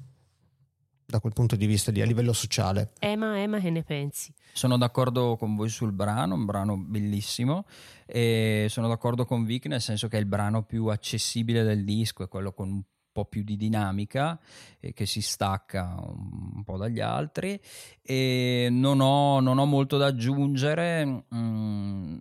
[1.11, 4.31] da quel punto di vista lì, a livello sociale Emma, Emma che ne pensi?
[4.53, 7.65] Sono d'accordo con voi sul brano, un brano bellissimo
[8.05, 12.25] e sono d'accordo con Vic nel senso che è il brano più accessibile del disco,
[12.25, 12.83] è quello con un
[13.19, 14.39] po' più di dinamica
[14.79, 17.61] e che si stacca un, po' dagli altri
[18.01, 22.21] e non ho, non ho molto da aggiungere mm,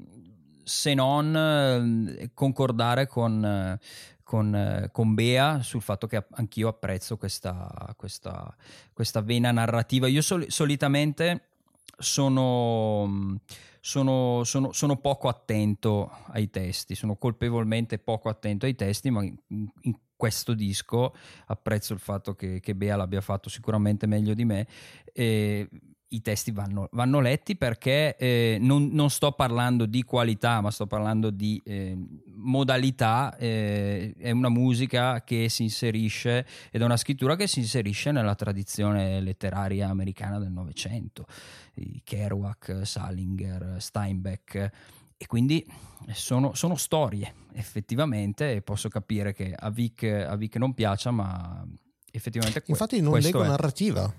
[0.63, 1.36] se non
[2.19, 3.77] eh, concordare con,
[4.23, 8.53] con, con, Bea sul fatto che anch'io apprezzo questa, questa,
[8.91, 10.08] questa vena narrativa.
[10.08, 11.50] Io sol- solitamente
[11.98, 13.39] sono,
[13.79, 19.37] sono, sono, sono, poco attento ai testi, sono colpevolmente poco attento ai testi, ma in,
[19.81, 21.15] in questo disco
[21.46, 24.68] apprezzo il fatto che, che Bea l'abbia fatto sicuramente meglio di me.
[25.13, 25.70] E
[26.10, 30.88] i testi vanno, vanno letti perché eh, non, non, sto parlando di qualità, ma sto
[30.88, 31.98] parlando di eh,
[32.28, 33.36] modalità.
[33.36, 38.36] Eh, è una musica che si inserisce ed è una scrittura che si inserisce nella
[38.36, 41.26] tradizione letteraria americana del Novecento.
[42.04, 44.72] Kerouac, Salinger, Steinbeck
[45.18, 45.65] e quindi
[46.13, 51.65] sono, sono, storie effettivamente e posso capire che a Vic, a Vic non piaccia ma
[52.12, 54.13] effettivamente infatti non leggo narrativa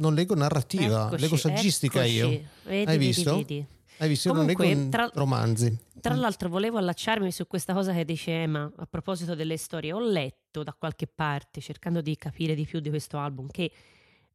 [0.00, 2.16] non leggo narrativa, eccoci, leggo saggistica eccoci.
[2.16, 2.42] io.
[2.64, 3.36] Vedi, Hai visto?
[3.36, 3.66] Vedi, vedi.
[3.98, 4.32] Hai visto?
[4.32, 5.78] Comunque, non leggo tra, romanzi.
[6.00, 9.92] Tra l'altro volevo allacciarmi su questa cosa che dice Emma a proposito delle storie.
[9.92, 13.70] Ho letto da qualche parte, cercando di capire di più di questo album, che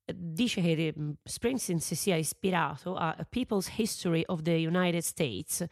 [0.05, 5.01] eh, dice che mm, Springsteen si sia ispirato a A People's History of the United
[5.01, 5.65] States,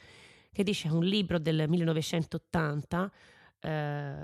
[0.54, 3.12] che dice un libro del 1980
[3.60, 4.16] eh,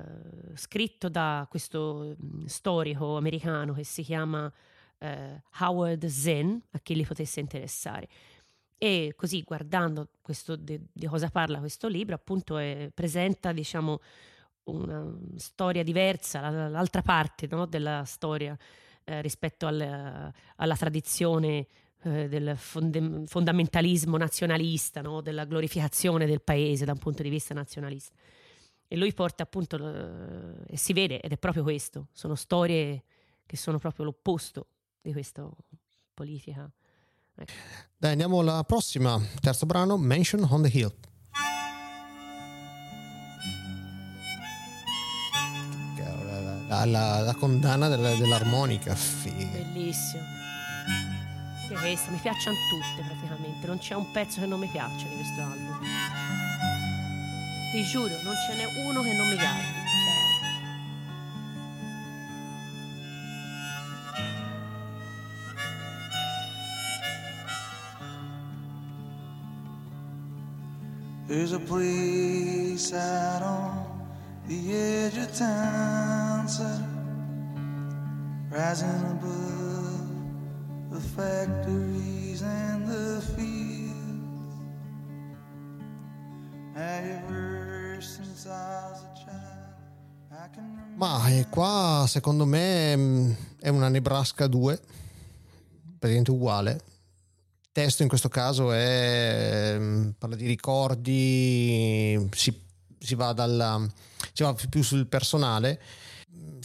[0.53, 4.51] scritto da questo mm, storico americano che si chiama
[4.99, 8.07] eh, Howard Zinn, a chi li potesse interessare.
[8.77, 13.99] E così guardando questo, di, di, cosa parla questo libro, appunto è, presenta diciamo,
[14.65, 15.05] una
[15.37, 18.57] storia diversa, l'altra parte no, della storia
[19.03, 21.67] eh, rispetto al, alla tradizione
[22.03, 27.53] eh, del fonde, fondamentalismo nazionalista, no, della glorificazione del paese da un punto di vista
[27.53, 28.13] nazionalista.
[28.87, 29.77] E lui porta appunto,
[30.65, 33.03] e si vede, ed è proprio questo, sono storie
[33.45, 34.67] che sono proprio l'opposto
[35.01, 35.47] di questa
[36.13, 36.69] politica.
[37.35, 37.51] Ecco.
[37.97, 40.93] Dai, andiamo alla prossima, terzo brano, Mention on the Hill.
[46.67, 49.57] La, la, la condanna della, dell'armonica, figa.
[49.57, 50.38] Bellissimo.
[51.71, 55.15] E questa, mi piacciono tutte praticamente, non c'è un pezzo che non mi piaccia di
[55.15, 55.79] questo album.
[57.71, 59.77] Ti giuro, non ce n'è uno che non mi garbi.
[71.27, 73.85] There's a place out on
[74.47, 76.83] the edge of town, sir,
[78.49, 79.78] rising above
[80.89, 84.55] the factories and the fields.
[86.75, 89.59] Ever since I was a child.
[90.95, 94.79] Ma eh, qua secondo me mm, è una Nebraska 2,
[95.97, 96.81] praticamente uguale,
[97.71, 102.53] testo in questo caso è, mm, parla di ricordi, si,
[102.97, 103.85] si, va dalla,
[104.33, 105.79] si va più sul personale,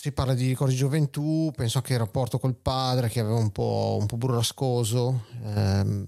[0.04, 3.50] si parla di ricordi di gioventù, penso anche al rapporto col padre che aveva un
[3.50, 5.24] po', un po burrascoso.
[5.44, 6.04] Ehm,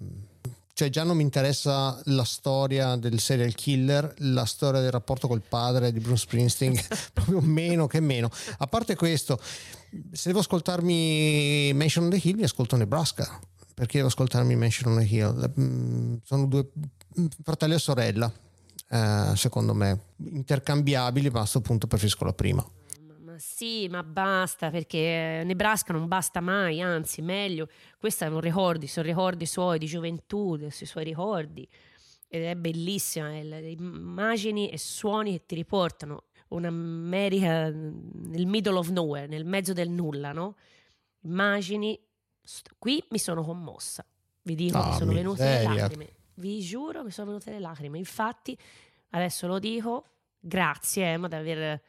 [0.74, 5.40] cioè già non mi interessa la storia del serial killer, la storia del rapporto col
[5.40, 6.78] padre di Bruce Springsteen,
[7.14, 8.28] proprio meno che meno.
[8.58, 9.40] A parte questo,
[10.12, 13.40] se devo ascoltarmi Mansion on the Hill, mi ascolto Nebraska
[13.72, 15.52] perché devo ascoltarmi Mansion on a Hill?
[15.58, 16.68] Mm, sono due
[17.18, 18.30] mm, fratelli e sorella,
[18.90, 22.75] eh, secondo me, intercambiabili, ma a questo punto preferisco la prima.
[23.38, 27.68] Sì, ma basta perché Nebraska non basta mai, anzi, meglio.
[27.98, 31.68] Questi sono ricordi, sono ricordi suoi di gioventù, dei suoi ricordi.
[32.28, 39.26] Ed è bellissima, le immagini e suoni che ti riportano un'America nel middle of nowhere,
[39.26, 40.56] nel mezzo del nulla, no?
[41.22, 41.98] Immagini
[42.78, 44.04] Qui mi sono commossa,
[44.42, 46.12] vi dico, oh, mi sono venute le lacrime.
[46.34, 47.98] Vi giuro, mi sono venute le lacrime.
[47.98, 48.56] Infatti,
[49.10, 50.04] adesso lo dico,
[50.38, 51.82] grazie Emma di aver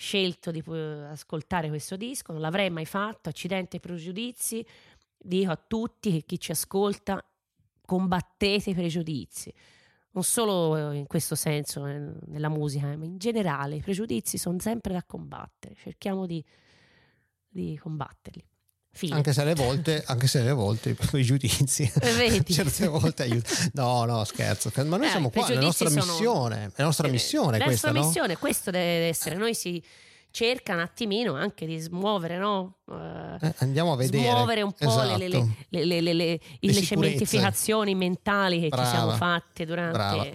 [0.00, 4.64] scelto di ascoltare questo disco, non l'avrei mai fatto, accidente ai pregiudizi.
[5.14, 7.22] Dico a tutti, chi ci ascolta,
[7.84, 9.52] combattete i pregiudizi.
[10.12, 14.94] Non solo in questo senso, eh, nella musica, ma in generale, i pregiudizi sono sempre
[14.94, 15.74] da combattere.
[15.74, 16.42] Cerchiamo di,
[17.46, 18.49] di combatterli.
[18.92, 19.14] Fine.
[19.14, 21.90] Anche se alle volte, anche se alle volte i giudizi
[22.44, 23.70] certe volte aiutano.
[23.74, 24.70] No, no, scherzo.
[24.84, 26.04] Ma noi eh, siamo qua, è la nostra sono...
[26.04, 26.64] missione.
[26.66, 29.36] È la nostra eh, missione la questa, nostra missione, questo deve essere.
[29.36, 29.82] Noi si
[30.32, 32.78] cerca un attimino anche di smuovere, no?
[32.86, 34.28] Uh, andiamo a vedere.
[34.28, 35.16] Smuovere un po' esatto.
[35.16, 38.84] le, le, le, le, le, le cementificazioni mentali che Brava.
[38.84, 40.26] ci siamo fatte durante Brava.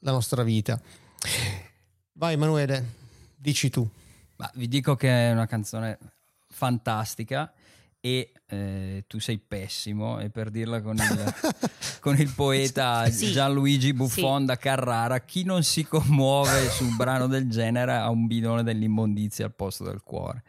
[0.00, 0.80] la nostra vita.
[2.12, 2.84] Vai Emanuele,
[3.36, 3.86] dici tu.
[4.36, 5.98] Ma vi dico che è una canzone
[6.54, 7.52] fantastica
[8.00, 11.34] e eh, tu sei pessimo e per dirla con il,
[12.00, 13.32] con il poeta sì.
[13.32, 14.46] Gianluigi Buffon sì.
[14.46, 19.46] da Carrara chi non si commuove su un brano del genere ha un bidone dell'immondizia
[19.46, 20.42] al posto del cuore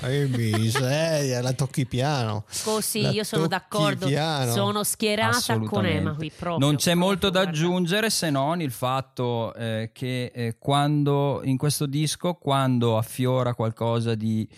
[0.00, 2.44] che miseria, la tocchi piano.
[2.64, 4.06] Così, la io sono d'accordo.
[4.06, 4.52] Piano.
[4.52, 6.66] Sono schierata con Emma qui proprio.
[6.66, 11.86] Non c'è molto da aggiungere se non il fatto eh, che eh, quando in questo
[11.86, 14.48] disco, quando affiora qualcosa di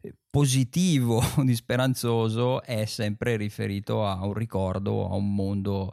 [0.00, 5.92] eh, positivo, di speranzoso, è sempre riferito a un ricordo, a un mondo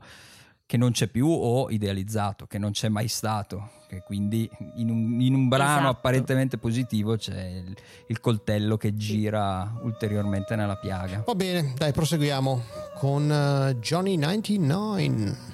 [0.66, 5.22] che non c'è più o idealizzato, che non c'è mai stato, che quindi in un,
[5.22, 5.90] in un brano esatto.
[5.90, 7.76] apparentemente positivo c'è il,
[8.08, 11.24] il, coltello che gira ulteriormente nella piaga.
[11.26, 12.64] Va bene, dai, proseguiamo
[12.96, 15.54] con uh, Johnny 99.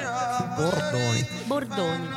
[0.54, 1.26] Bordoni.
[1.46, 2.08] Bordoni.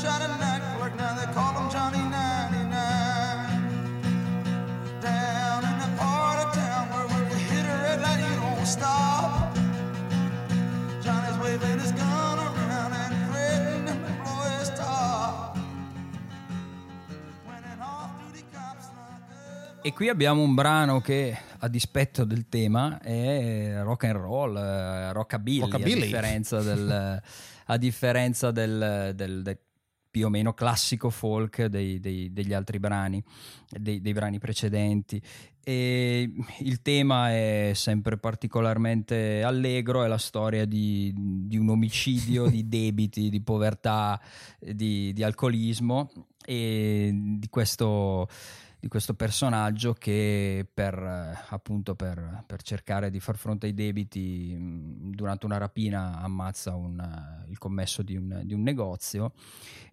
[0.00, 2.70] Shot a network, now they call him Johnny 99.
[5.00, 8.66] Down in the part of town where when you hit a red light, you don't
[8.66, 9.56] stop.
[11.02, 15.56] Johnny's waving his gun around and threatening to blow his top.
[19.82, 25.12] E qui abbiamo un brano che, a dispetto del tema, è rock and roll, eh,
[25.12, 26.02] rockabilly, rockabilly.
[26.02, 27.22] a differenza del
[27.70, 29.58] a differenza del, del, del
[30.10, 33.22] più o meno classico folk dei, dei, degli altri brani,
[33.68, 35.20] dei, dei, brani precedenti.
[35.62, 36.30] E
[36.60, 43.28] il tema è sempre particolarmente allegro, è la storia di, di un omicidio, di debiti,
[43.28, 44.20] di povertà,
[44.58, 46.10] di, di alcolismo
[46.44, 48.28] e di questo
[48.80, 50.94] di questo personaggio che per,
[51.48, 57.58] appunto per, per, cercare di far fronte ai debiti durante una rapina ammazza un, il
[57.58, 59.32] commesso di un, di un, negozio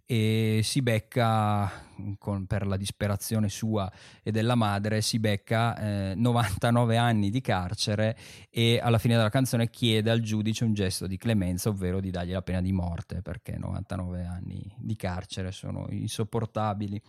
[0.06, 1.72] e si becca
[2.20, 8.16] con, per la disperazione sua e della madre si becca eh, 99 anni di carcere
[8.52, 12.34] e alla fine della canzone chiede al giudice un gesto di clemenza ovvero di dargli
[12.34, 17.02] la pena di morte perché 99 anni di carcere sono insopportabili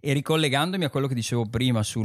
[0.00, 2.02] e ricollegandomi a quello che dicevo prima su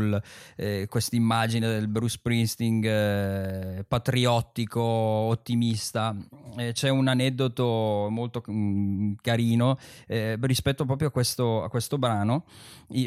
[0.55, 6.15] eh, questa immagine del Bruce Springsteen eh, patriottico, ottimista,
[6.57, 11.97] eh, c'è un aneddoto molto mh, mm, carino eh, rispetto proprio a questo, a questo
[11.97, 12.45] brano,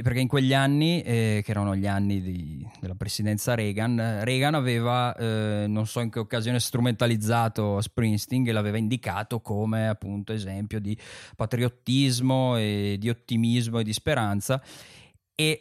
[0.02, 5.14] perché in quegli anni, eh, che erano gli anni di, della presidenza Reagan, Reagan aveva,
[5.16, 10.96] eh, non so in che occasione, strumentalizzato Springsteen e l'aveva indicato come appunto esempio di
[11.34, 14.45] patriottismo e di ottimismo e di speranza
[15.34, 15.60] e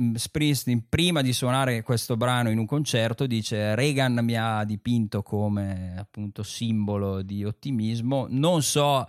[0.00, 5.22] mm, Springsteen prima di suonare questo brano in un concerto dice Reagan mi ha dipinto
[5.22, 8.26] come appunto simbolo di ottimismo.
[8.28, 9.06] Non so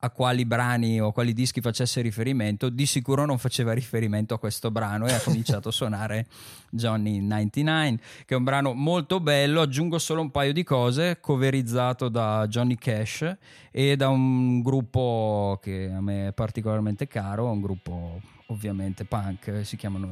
[0.00, 4.70] a quali brani o quali dischi facesse riferimento, di sicuro non faceva riferimento a questo
[4.70, 6.26] brano e ha cominciato a suonare
[6.70, 12.08] Johnny 99, che è un brano molto bello, aggiungo solo un paio di cose, coverizzato
[12.08, 13.36] da Johnny Cash
[13.70, 19.76] e da un gruppo che a me è particolarmente caro, un gruppo ovviamente punk, si
[19.76, 20.08] chiamano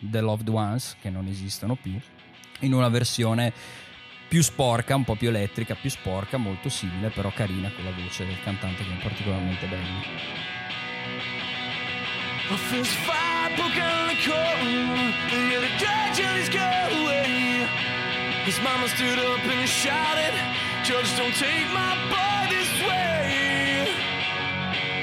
[0.00, 1.98] The Loved Ones, che non esistono più,
[2.60, 3.52] in una versione
[4.30, 8.24] più sporca, un po' più elettrica, più sporca, molto simile, però carina con la voce
[8.24, 10.38] del cantante che è particolarmente bella.
[18.46, 20.34] His mama stood up and shouted
[20.82, 23.86] Judge, don't take my boy this way.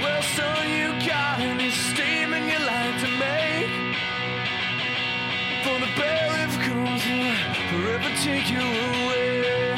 [0.02, 3.87] Well, son, you got any statement you like to make
[5.68, 7.04] For the bailiff comes
[7.70, 9.76] forever take you away.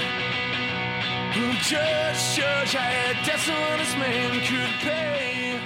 [1.63, 5.59] Judge, judge, I had debts an honest man could pay.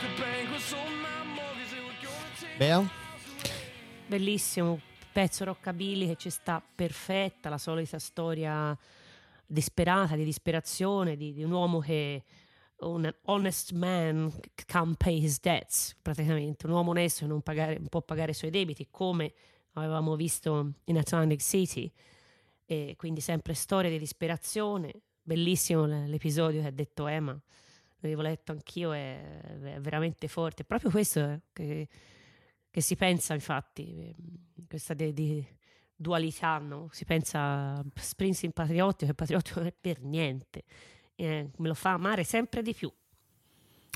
[0.00, 2.88] The bank was so my mortgage they were gonna take Bea?
[4.08, 4.80] Bellissimo
[5.12, 8.76] pezzo rockabilly che ci sta perfetta, la solita storia
[9.46, 12.24] disperata, di disperazione, di, di un uomo che
[12.78, 14.32] un honest man
[14.66, 18.34] can't pay his debts, praticamente, un uomo onesto che non, pagare, non può pagare i
[18.34, 19.32] suoi debiti, come
[19.72, 21.90] avevamo visto in Atlantic City,
[22.64, 27.38] e quindi sempre storia di disperazione, bellissimo l'episodio che ha detto Emma,
[28.00, 31.88] l'avevo letto anch'io, è, veramente forte, proprio questo che,
[32.70, 34.14] che, si pensa infatti, eh,
[34.68, 35.46] questa di, di
[35.94, 36.88] dualità, no?
[36.92, 40.64] si pensa a Springsteen patriottico, che patriottico non è per niente,
[41.16, 42.92] eh, me lo fa amare sempre di più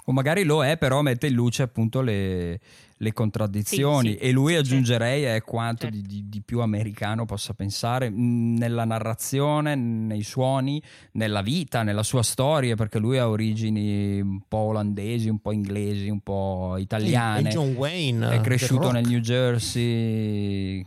[0.05, 2.59] o magari lo è, però mette in luce appunto le,
[2.97, 5.37] le contraddizioni sì, sì, e lui aggiungerei certo.
[5.37, 5.97] è quanto certo.
[5.97, 12.03] di, di, di, più americano possa pensare mm, nella narrazione, nei suoni, nella vita, nella
[12.03, 17.49] sua storia, perché lui ha origini un po' olandesi, un po' inglesi, un po' italiane.
[17.49, 18.31] E John Wayne.
[18.31, 20.85] È cresciuto nel New Jersey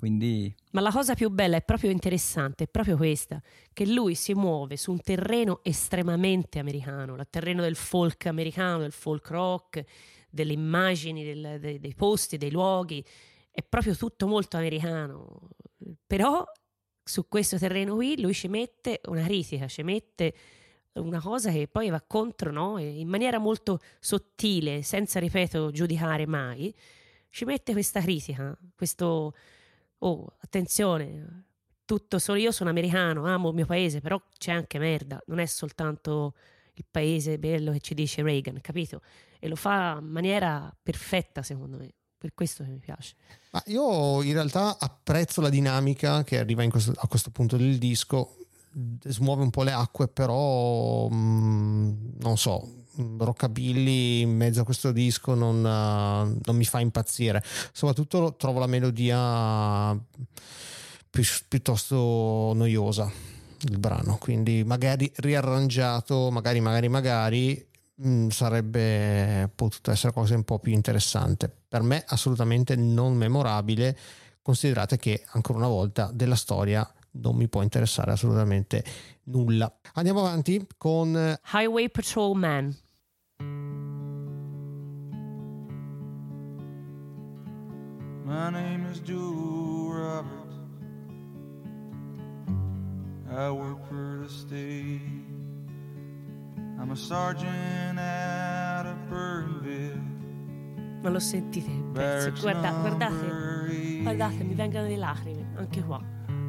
[0.00, 0.52] quindi...
[0.70, 3.38] Ma la cosa più bella è proprio interessante, è proprio questa,
[3.74, 8.92] che lui si muove su un terreno estremamente americano, il terreno del folk americano, del
[8.92, 9.84] folk rock,
[10.30, 13.04] delle immagini, del, dei, dei posti, dei luoghi,
[13.50, 15.50] è proprio tutto molto americano.
[16.06, 16.46] Però
[17.04, 20.34] su questo terreno qui lui ci mette una critica, ci mette
[20.94, 22.78] una cosa che poi va contro, no?
[22.78, 26.74] in maniera molto sottile, senza, ripeto, giudicare mai,
[27.28, 29.34] ci mette questa critica, questo
[30.00, 31.44] oh, attenzione,
[31.84, 35.46] tutto solo io sono americano, amo il mio paese, però c'è anche merda, non è
[35.46, 36.34] soltanto
[36.74, 39.02] il paese bello che ci dice Reagan, capito?
[39.38, 41.92] E lo fa in maniera perfetta, secondo me.
[42.20, 43.14] Per questo che mi piace.
[43.52, 48.36] Ma io in realtà apprezzo la dinamica che arriva questo, a questo punto del disco,
[49.04, 54.92] smuove un po' le acque, però mh, mm, non so, rockabilly in mezzo a questo
[54.92, 57.42] disco non, uh, non mi fa impazzire.
[57.72, 59.96] Soprattutto trovo la melodia
[61.10, 63.10] pi- piuttosto noiosa
[63.68, 67.66] il brano, quindi magari riarrangiato, magari, magari, magari
[67.96, 71.52] mh, mm, sarebbe potuto essere cosa un po' più interessante.
[71.68, 73.96] Per me assolutamente non memorabile,
[74.42, 78.84] considerate che ancora una volta della storia non mi può interessare assolutamente
[79.24, 79.72] nulla.
[79.94, 82.76] Andiamo avanti con Highway Patrol Man.
[88.24, 90.54] My name is Joe Roberts.
[93.28, 95.00] I work for the state.
[96.78, 100.00] I'm a sergeant out of Burnville.
[101.02, 101.70] Ma lo sentite?
[101.92, 106.00] Guarda, guardate, guardate, mi vengono le lacrime, anche qua.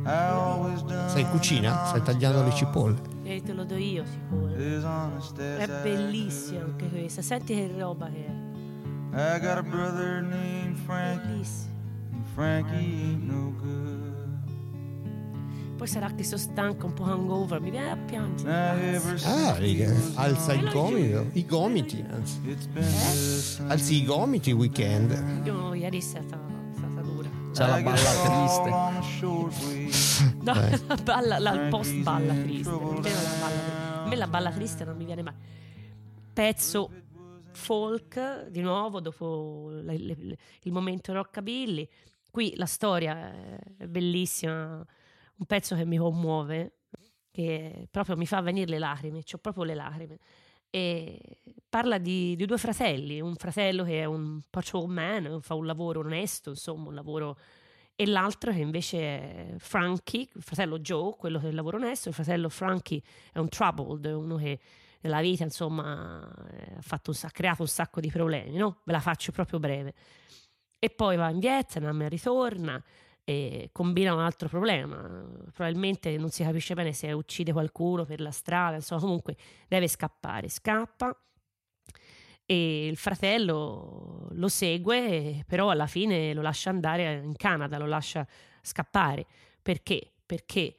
[0.04, 1.86] Sei in cucina?
[1.86, 3.00] Stai tagliando le cipolle?
[3.24, 4.54] E eh, te lo do io, sicuro.
[4.54, 7.22] È bellissima anche questa.
[7.22, 8.40] Senti che roba che è.
[9.14, 11.22] I got a brother named Frank.
[11.26, 11.70] Bellissimo.
[12.34, 14.00] Frankie ain't no good.
[15.78, 18.98] Poi sarà che sono stanca, un po' hangover, mi viene a piangere.
[19.24, 19.56] Ah,
[20.22, 22.40] alza il gomito, i gomiti, anzi.
[22.46, 23.64] Eh?
[23.68, 25.42] Alzi i gomiti weekend.
[25.44, 26.51] Io ieri è stata
[27.52, 28.70] c'è la balla triste.
[30.42, 30.54] no,
[30.88, 32.70] la, balla, la, il post balla triste.
[32.70, 35.34] A me la balla triste non mi viene mai.
[36.34, 36.90] Pezzo
[37.52, 41.88] folk, di nuovo, dopo le, le, il momento rockabilly.
[42.32, 43.34] Qui la storia
[43.78, 44.86] è bellissima,
[45.36, 46.78] un pezzo che mi commuove,
[47.32, 50.18] che proprio mi fa venire le lacrime, ho proprio le lacrime.
[50.72, 51.20] E
[51.70, 54.42] parla di, di, due fratelli, un fratello che è un
[54.88, 57.38] man, fa un lavoro onesto, insomma, un lavoro
[58.02, 62.50] e l'altro che invece è Frankie, il fratello Joe, quello che lavora onesto, il fratello
[62.50, 63.00] Frankie
[63.32, 64.60] è un troubled, uno che
[65.02, 68.80] nella vita insomma ha, fatto, ha creato un sacco di problemi, no?
[68.86, 69.94] Ve la faccio proprio breve.
[70.80, 72.84] E poi va in Vietnam, ritorna
[73.24, 74.98] e combina un altro problema.
[75.54, 79.36] Probabilmente non si capisce bene se uccide qualcuno per la strada, insomma, comunque
[79.68, 80.50] deve scappare.
[80.50, 81.16] Scappa
[82.46, 88.28] e il fratello lo segue, però alla fine lo lascia andare in Canada, lo lascia
[88.62, 89.26] scappare.
[89.62, 90.12] Perché?
[90.26, 90.76] Perché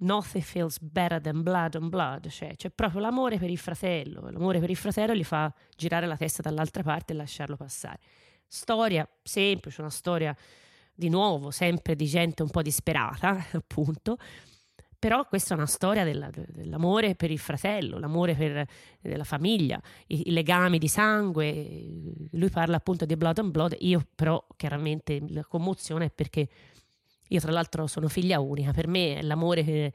[0.00, 4.60] nothing feels better than blood on blood, cioè c'è proprio l'amore per il fratello, l'amore
[4.60, 7.98] per il fratello gli fa girare la testa dall'altra parte e lasciarlo passare.
[8.46, 10.36] Storia semplice, una storia
[10.94, 14.16] di nuovo, sempre di gente un po' disperata, appunto,
[15.00, 18.66] però questa è una storia della, dell'amore per il fratello, l'amore per
[19.00, 21.86] la famiglia, i, i, legami di sangue.
[22.32, 26.46] Lui parla appunto di blood and blood, io però chiaramente la commozione è perché
[27.28, 29.90] io tra l'altro sono figlia unica, per me è l'amore per,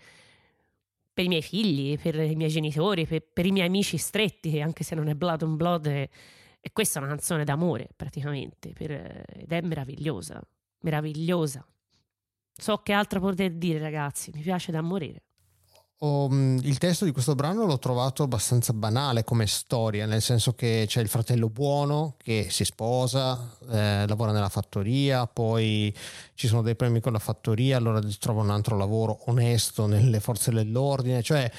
[1.14, 4.84] per i miei figli, per i miei genitori, per, per, i miei amici stretti, anche
[4.84, 6.10] se non è blood and blood, è,
[6.60, 10.42] è questa una canzone d'amore praticamente, per, ed è meravigliosa
[10.86, 11.66] meravigliosa.
[12.58, 15.24] So che altro poter dire, ragazzi, mi piace da morire.
[16.00, 20.84] Oh, il testo di questo brano l'ho trovato abbastanza banale come storia, nel senso che
[20.88, 25.96] c'è il fratello buono che si sposa, eh, lavora nella fattoria, poi
[26.34, 30.52] ci sono dei problemi con la fattoria, allora trova un altro lavoro onesto nelle forze
[30.52, 31.50] dell'ordine, cioè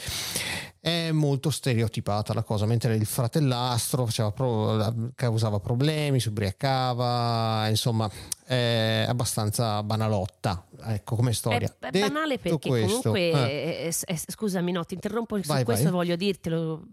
[0.87, 8.09] è molto stereotipata la cosa, mentre il fratellastro pro- causava problemi, si ubriacava, insomma
[8.45, 11.75] è abbastanza banalotta, ecco come storia.
[11.81, 13.89] È, è banale perché questo, comunque, eh.
[13.89, 15.93] è, è, scusami no, ti interrompo su vai, questo, vai.
[15.93, 16.85] voglio dirtelo,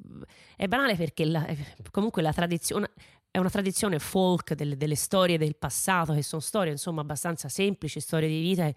[0.56, 1.46] è banale perché la,
[1.92, 2.90] comunque la tradizione
[3.30, 8.00] è una tradizione folk delle, delle, storie del passato, che sono storie insomma abbastanza semplici,
[8.00, 8.74] storie di vita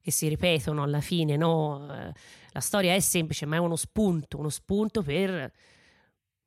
[0.00, 2.12] che si ripetono alla fine, no?
[2.52, 5.50] La storia è semplice, ma è uno spunto, uno spunto per,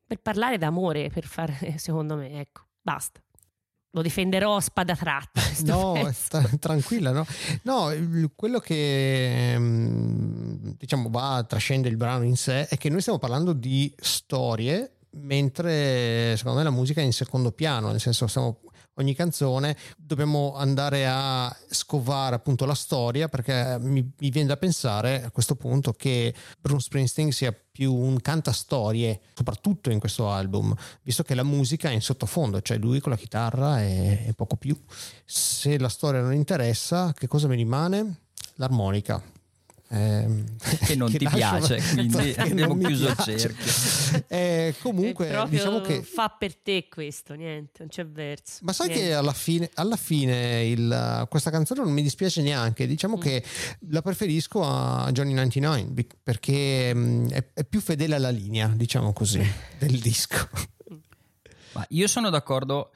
[0.06, 3.20] per parlare d'amore, per fare, secondo me, ecco, basta.
[3.92, 5.42] Lo difenderò a spada tratta.
[5.64, 7.26] No, sta, tranquilla, no?
[7.64, 7.92] No,
[8.36, 13.54] quello che mm, diciamo va, trascende il brano in sé è che noi stiamo parlando
[13.54, 18.60] di storie mentre secondo me la musica è in secondo piano, nel senso stiamo
[18.96, 25.24] ogni canzone dobbiamo andare a scovare appunto la storia perché mi, mi, viene da pensare
[25.24, 31.24] a questo punto che Bruce Springsteen sia più un cantastorie soprattutto in questo album visto
[31.24, 34.78] che la musica è in sottofondo cioè lui con la chitarra e, poco più
[35.26, 38.22] se la storia non interessa che cosa mi rimane?
[38.56, 39.35] l'armonica
[39.90, 40.46] ehm,
[40.86, 44.24] che non che ti piace, quindi abbiamo chiuso il cerchio.
[44.28, 48.60] Eh, comunque, diciamo che fa per te questo, niente, non c'è verso.
[48.62, 49.06] Ma sai niente.
[49.06, 53.22] che alla fine, alla fine il, questa canzone non mi dispiace neanche, diciamo mm.
[53.22, 53.44] che
[53.90, 59.44] la preferisco a Johnny 99 perché mm, è, è più fedele alla linea, diciamo così,
[59.80, 60.50] del disco.
[61.74, 62.92] Ma io sono d'accordo.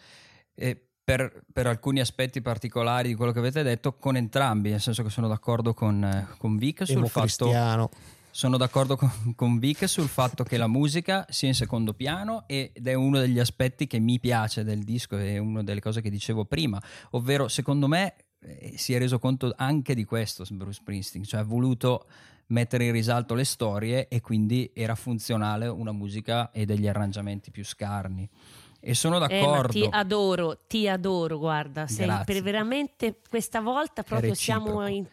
[0.56, 5.01] Eh, per, per, alcuni aspetti particolari di quello che avete detto con entrambi, nel senso
[5.01, 7.89] che sono d'accordo con, eh, con Vic sul fatto...
[8.32, 12.86] Sono d'accordo con, con, Vic sul fatto che la musica sia in secondo piano ed
[12.86, 16.45] è uno degli aspetti che mi piace del disco, è una delle cose che dicevo
[16.45, 16.80] prima,
[17.12, 21.43] ovvero secondo me eh, si è reso conto anche di questo Bruce Springsteen, cioè ha
[21.43, 22.05] voluto
[22.49, 27.66] mettere in risalto le storie e quindi era funzionale una musica e degli arrangiamenti più
[27.66, 28.30] scarni.
[28.82, 29.78] E sono d'accordo.
[29.78, 35.06] Eh, ti adoro, ti adoro, guarda, sei per veramente questa volta proprio siamo in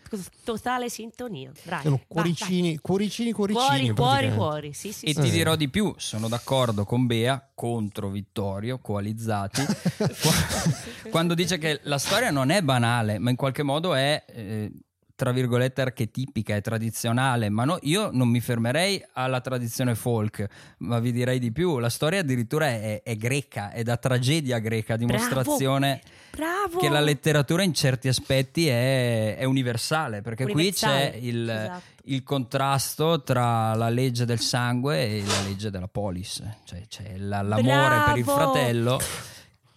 [0.45, 1.51] totale sintonia.
[1.65, 1.83] Bravi.
[1.83, 3.91] Sono cuoricini, vai, cuoricini, cuoricini.
[3.91, 4.73] Cuori, cuori, cuori.
[4.73, 5.21] Sì, sì, e sì.
[5.21, 9.63] ti dirò di più, sono d'accordo con Bea contro Vittorio, coalizzati,
[11.11, 14.25] quando dice che la storia non è banale, ma in qualche modo è...
[14.29, 14.71] Eh,
[15.17, 20.47] tra virgolette archetipica e tradizionale, ma no, io non mi fermerei alla tradizione folk,
[20.79, 24.97] ma vi direi di più, la storia addirittura è, è greca, è da tragedia greca,
[24.97, 26.69] dimostrazione Bravo.
[26.69, 26.79] Bravo.
[26.79, 31.11] che la letteratura in certi aspetti è, è universale, perché universale.
[31.13, 31.83] qui c'è il, esatto.
[32.05, 37.41] il, contrasto tra la legge del sangue e la legge della polis, cioè c'è la,
[37.41, 38.05] l'amore Bravo.
[38.05, 39.01] per il fratello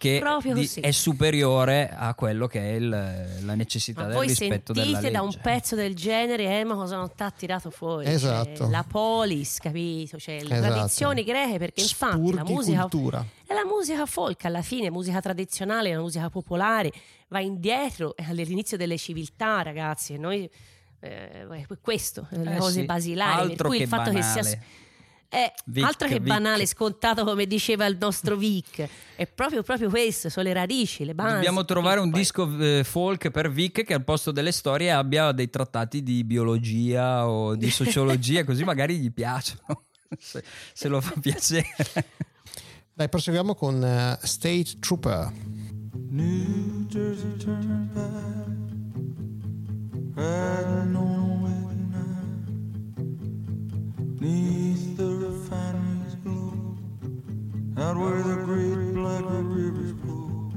[0.00, 0.22] che
[0.54, 5.10] di, è superiore a quello che è il, la necessità ma del rispetto della legge.
[5.10, 8.06] da un pezzo del genere, eh, ma cosa non ti ha tirato fuori?
[8.06, 8.56] Esatto.
[8.56, 10.18] Cioè, la polis, capito?
[10.18, 10.72] Cioè, le esatto.
[10.72, 13.26] tradizioni greche, perché infatti Spurghi la musica cultura.
[13.46, 16.90] è la musica folk, alla fine, musica tradizionale, la musica popolare,
[17.28, 20.16] va indietro all'inizio delle civiltà, ragazzi.
[20.16, 20.48] Noi
[21.00, 24.34] eh, questo, le eh cose sì, basilari, per cui il fatto banale.
[24.34, 24.58] che sia
[25.30, 26.26] è Vic, altro che Vic.
[26.26, 28.88] banale, scontato come diceva il nostro Vic.
[29.14, 31.34] È proprio, proprio questo, sono le radici, le basi.
[31.34, 32.18] Dobbiamo trovare un poi...
[32.18, 37.28] disco eh, folk per Vic che al posto delle storie abbia dei trattati di biologia
[37.28, 39.84] o di sociologia, così magari gli piacciono,
[40.18, 42.06] se, se lo fa piacere.
[42.92, 45.32] Dai, proseguiamo con uh, State Trooper.
[46.08, 48.50] New Jersey Turnpike,
[54.20, 56.76] Neath the refineries glow,
[57.78, 60.52] out where the great black rivers flow.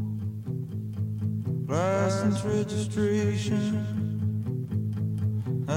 [1.66, 3.88] License registration,
[5.70, 5.72] I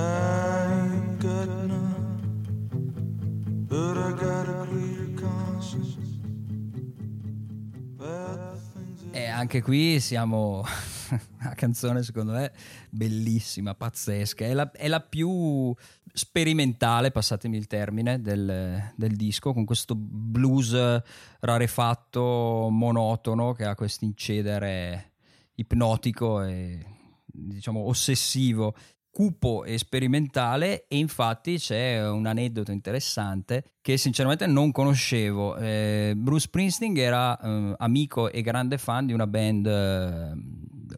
[0.94, 2.18] ain't got none,
[3.68, 5.96] but I got a clear conscience.
[9.12, 10.64] E anche qui siamo
[11.40, 12.52] una canzone secondo me
[12.90, 15.74] bellissima, pazzesca, è la, è la più
[16.12, 21.02] sperimentale, passatemi il termine, del, del, disco, con questo blues
[21.40, 25.12] rarefatto, monotono, che ha questo incedere
[25.54, 26.84] ipnotico e
[27.26, 28.74] diciamo ossessivo
[29.16, 35.56] cupo e sperimentale e infatti c'è un aneddoto interessante che sinceramente non conoscevo.
[35.56, 40.32] Eh, Bruce Springsteen era eh, amico e grande fan di una band eh,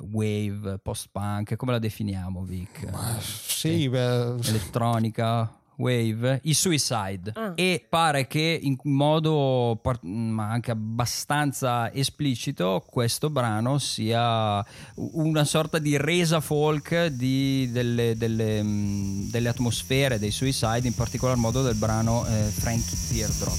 [0.01, 2.91] wave, post-punk, come la definiamo Vic?
[2.91, 4.37] Ma, sì, eh, beh...
[4.49, 7.53] elettronica, Wave, i Suicide ah.
[7.55, 15.97] e pare che in modo ma anche abbastanza esplicito questo brano sia una sorta di
[15.97, 22.27] resa folk di, delle, delle, mm, delle, atmosfere dei Suicide, in particolar modo del brano
[22.27, 23.59] eh, Frankie Teardrop.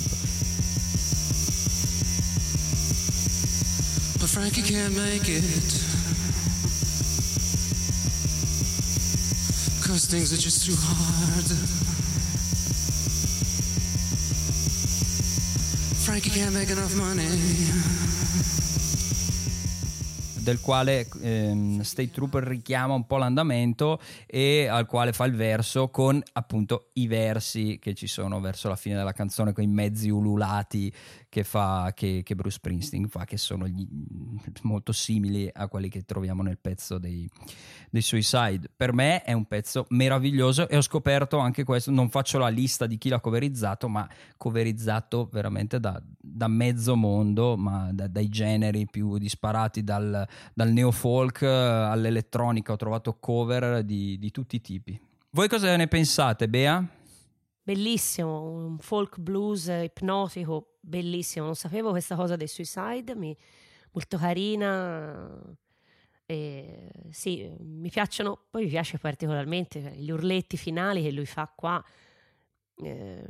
[4.20, 5.99] But Frankie can't make it
[9.90, 11.50] Cause things are just too hard
[16.06, 17.26] Frankie can't make enough money.
[20.44, 25.90] Del quale ehm, State Trooper richiama un po' l'andamento e al quale fa il verso
[25.90, 30.10] con appunto i versi che ci sono verso la fine della canzone, con i mezzi
[30.10, 30.94] ululati
[31.30, 33.88] che, fa, che, che Bruce Springsteen fa, che sono gli,
[34.64, 37.30] molto simili a quelli che troviamo nel pezzo dei,
[37.92, 38.70] dei Suicide.
[38.76, 42.88] Per me è un pezzo meraviglioso e ho scoperto anche questo, non faccio la lista
[42.88, 48.88] di chi l'ha coverizzato, ma coverizzato veramente da, da mezzo mondo, ma da, dai generi
[48.88, 55.00] più disparati, dal, dal neofolk all'elettronica, ho trovato cover di, di tutti i tipi.
[55.32, 56.84] Voi cosa ne pensate, Bea?
[57.62, 61.46] Bellissimo, un folk blues ipnotico bellissimo.
[61.46, 63.36] Non sapevo questa cosa dei Suicide, mi,
[63.92, 65.40] molto carina.
[66.26, 71.84] E, sì, mi piacciono, poi mi piace particolarmente gli urletti finali che lui fa qua.
[72.82, 73.26] Eh,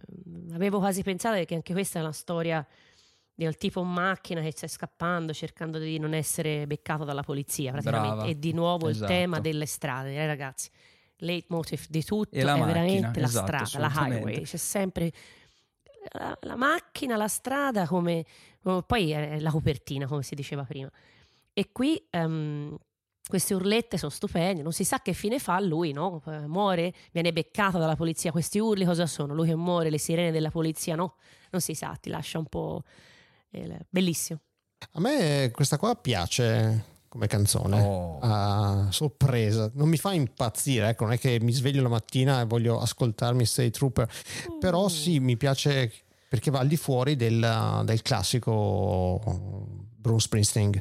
[0.53, 2.65] avevo quasi pensato che anche questa è una storia
[3.39, 8.29] del tipo macchina che stai scappando cercando di non essere beccato dalla polizia praticamente Brava.
[8.29, 9.11] e di nuovo esatto.
[9.11, 10.69] il tema delle strade eh, ragazzi
[11.19, 15.11] leitmotiv di tutto è macchina, veramente esatto, la strada la highway c'è sempre
[16.11, 18.25] la, la macchina la strada come,
[18.61, 20.89] come, poi è la copertina come si diceva prima
[21.53, 22.77] e qui um,
[23.29, 26.19] queste urlette sono stupende, non si sa che fine fa lui, no?
[26.47, 29.35] Muore, viene beccato dalla polizia, questi urli cosa sono?
[29.35, 31.15] Lui che muore, le sirene della polizia, no?
[31.51, 32.81] Non si sa, ti lascia un po'
[33.87, 34.39] bellissimo.
[34.93, 38.19] A me questa qua piace come canzone oh.
[38.21, 42.45] a sorpresa non mi fa impazzire ecco non è che mi sveglio la mattina e
[42.45, 44.59] voglio ascoltarmi State Trooper mm.
[44.59, 45.91] però sì mi piace
[46.29, 50.71] perché va al di fuori del, del classico Bruce Springsteen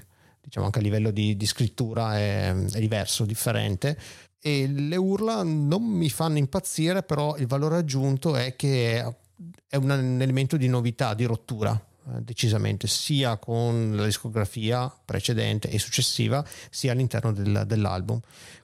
[0.42, 3.98] diciamo anche a livello di, di scrittura è, è, diverso differente
[4.40, 9.16] e le urla non mi fanno impazzire però il valore aggiunto è che
[9.66, 11.87] è un, elemento di novità di rottura
[12.20, 18.20] decisamente sia con la discografia precedente e successiva sia all'interno del, dell'album.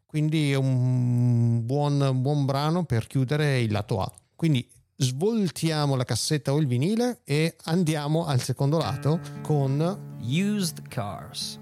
[0.07, 4.13] Quindi è un buon, buon brano per chiudere il lato A.
[4.37, 11.59] Quindi svoltiamo la cassetta o il vinile e andiamo al secondo lato con Used Cars.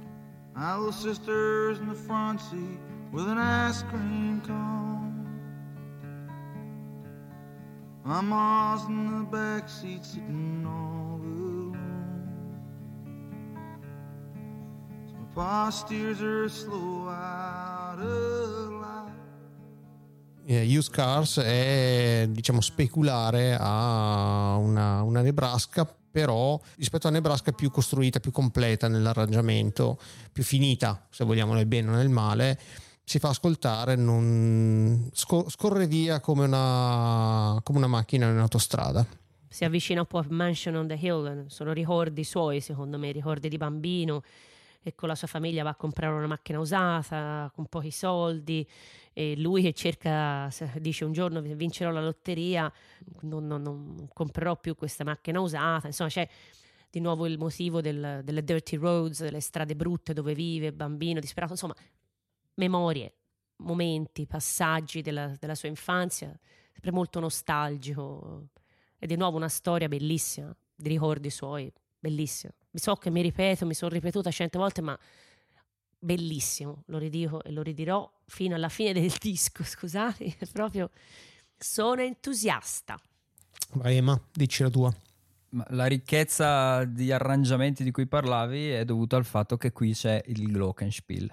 [0.55, 2.79] My little sister's in the front seat
[3.11, 5.11] with an ice cream cone.
[8.05, 11.02] My mom's in the back seat sitting on
[20.45, 27.71] Yeah, used cars è diciamo speculare a una, una Nebraska però rispetto a Nebraska più
[27.71, 29.99] costruita, più completa nell'arrangiamento,
[30.31, 32.59] più finita se vogliamo nel bene o nel male.
[33.03, 39.07] Si fa ascoltare, non, scorre via come una, come una macchina in autostrada.
[39.49, 43.49] Si avvicina un po' a Mansion on the Hill, sono ricordi suoi secondo me, ricordi
[43.49, 44.23] di bambino
[44.83, 48.69] e con la sua famiglia va a comprare una macchina usata con pochi soldi
[49.13, 52.73] e lui che cerca, dice un giorno vincerò la lotteria,
[53.21, 56.29] non, non, non comprerò più questa macchina usata, insomma c'è
[56.91, 61.53] di nuovo il motivo del, delle dirty roads, delle strade brutte dove vive, bambino disperato,
[61.53, 61.77] insomma
[62.55, 63.15] memorie,
[63.59, 66.37] momenti, passaggi della, della sua infanzia,
[66.73, 68.49] sempre molto nostalgico
[68.99, 73.75] e di nuovo una storia bellissima di ricordi suoi, bellissima so che mi ripeto, mi
[73.75, 74.99] sono ripetuta cento volte, ma
[75.99, 80.91] bellissimo, lo ridico e lo ridirò fino alla fine del disco, scusate, proprio
[81.57, 82.99] sono entusiasta.
[83.75, 84.95] Vai Emma, dici la tua.
[85.69, 90.51] La ricchezza di arrangiamenti di cui parlavi è dovuta al fatto che qui c'è il
[90.51, 91.31] Glockenspiel,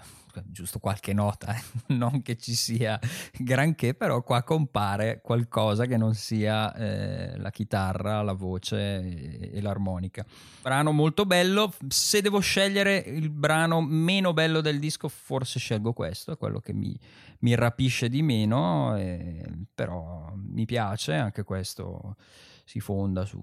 [0.48, 1.62] giusto qualche nota, eh?
[1.96, 3.00] non che ci sia
[3.38, 9.62] granché, però qua compare qualcosa che non sia eh, la chitarra, la voce e, e,
[9.62, 10.26] l'armonica.
[10.62, 16.34] Brano molto bello, se devo scegliere il brano meno bello del disco forse scelgo questo,
[16.34, 16.94] è quello che mi,
[17.40, 22.18] mi rapisce di meno, eh, però mi piace, anche questo
[22.66, 23.42] si fonda su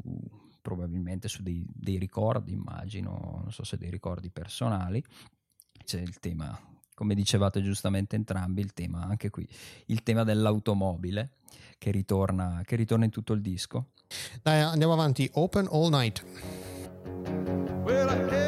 [0.67, 5.01] probabilmente su dei, dei ricordi, immagino, non so se dei ricordi personali.
[5.85, 6.59] C'è il tema
[6.93, 9.49] come dicevate giustamente entrambi, il tema anche qui,
[9.87, 11.35] il tema dell'automobile
[11.79, 13.91] che ritorna, che ritorna in tutto il disco.
[14.43, 15.31] Dai, andiamo avanti.
[15.35, 16.25] Open All Night.
[17.85, 18.47] Well, her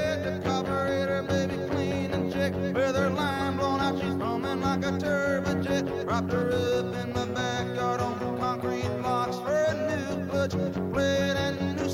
[6.19, 11.48] up in the backyard on concrete blocks For a new a new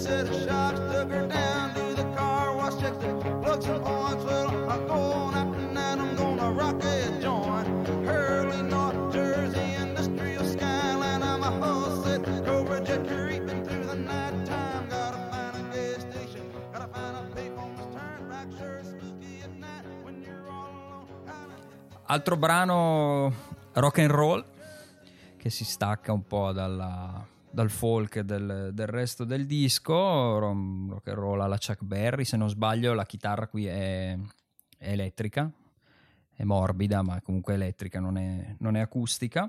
[0.05, 4.49] set of Took her down to the car wash, checked the plugs and points Well,
[4.71, 7.67] I'm going after that, I'm gonna rock a joint.
[8.07, 11.23] Early North Jersey industrial skyline.
[11.23, 14.89] I'm a whole set Cobra jet creeping through the night time.
[14.91, 20.23] Gotta find a gas station Gotta find a payphone turnback Sure spooky at night when
[20.23, 21.53] you're all alone.
[22.07, 23.33] Altro brano
[23.73, 24.45] rock and roll
[25.39, 31.17] che si stacca un po' dalla, dal folk del, del, resto del disco, rock and
[31.17, 34.19] roll alla Chuck Berry, se non sbaglio la chitarra qui è,
[34.77, 35.51] è elettrica,
[36.35, 39.49] è morbida ma comunque elettrica, non è, non è acustica.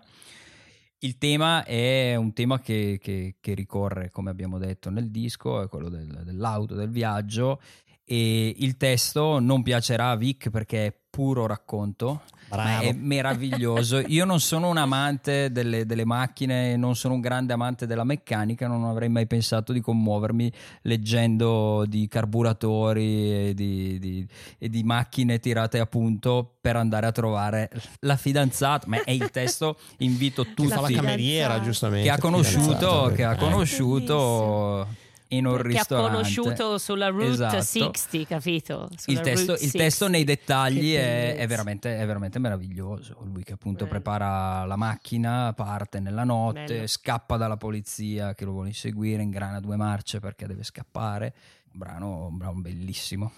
[0.99, 5.67] Il tema è un tema che, che, che, ricorre, come abbiamo detto nel disco, è
[5.67, 7.59] quello del, dell'auto, del viaggio
[8.05, 13.99] e il testo non piacerà a Vic perché è puro racconto ma è meraviglioso.
[13.99, 18.67] Io non sono un amante delle, delle, macchine, non sono un grande amante della meccanica,
[18.67, 20.51] non avrei mai pensato di commuovermi
[20.81, 24.27] leggendo di carburatori e di, di,
[24.57, 27.69] e di macchine tirate a punto per andare a trovare
[28.01, 28.87] la fidanzata.
[28.87, 30.67] Ma è il testo, invito tutti.
[30.67, 32.07] Fa la cameriera, giustamente.
[32.07, 35.03] Che ha conosciuto, che ha conosciuto
[35.37, 35.95] in un che ristorante.
[35.95, 37.61] Che ha conosciuto sulla Route esatto.
[37.61, 38.89] 60, capito?
[39.05, 43.17] Il testo, il testo, nei dettagli è, è, veramente, è, veramente, meraviglioso.
[43.23, 43.99] Lui che appunto Bello.
[43.99, 46.87] prepara la macchina, parte nella notte, Bello.
[46.87, 51.33] scappa dalla polizia che lo vuole inseguire, ingrana due marce perché deve scappare.
[51.73, 53.31] Un brano, un brano bellissimo.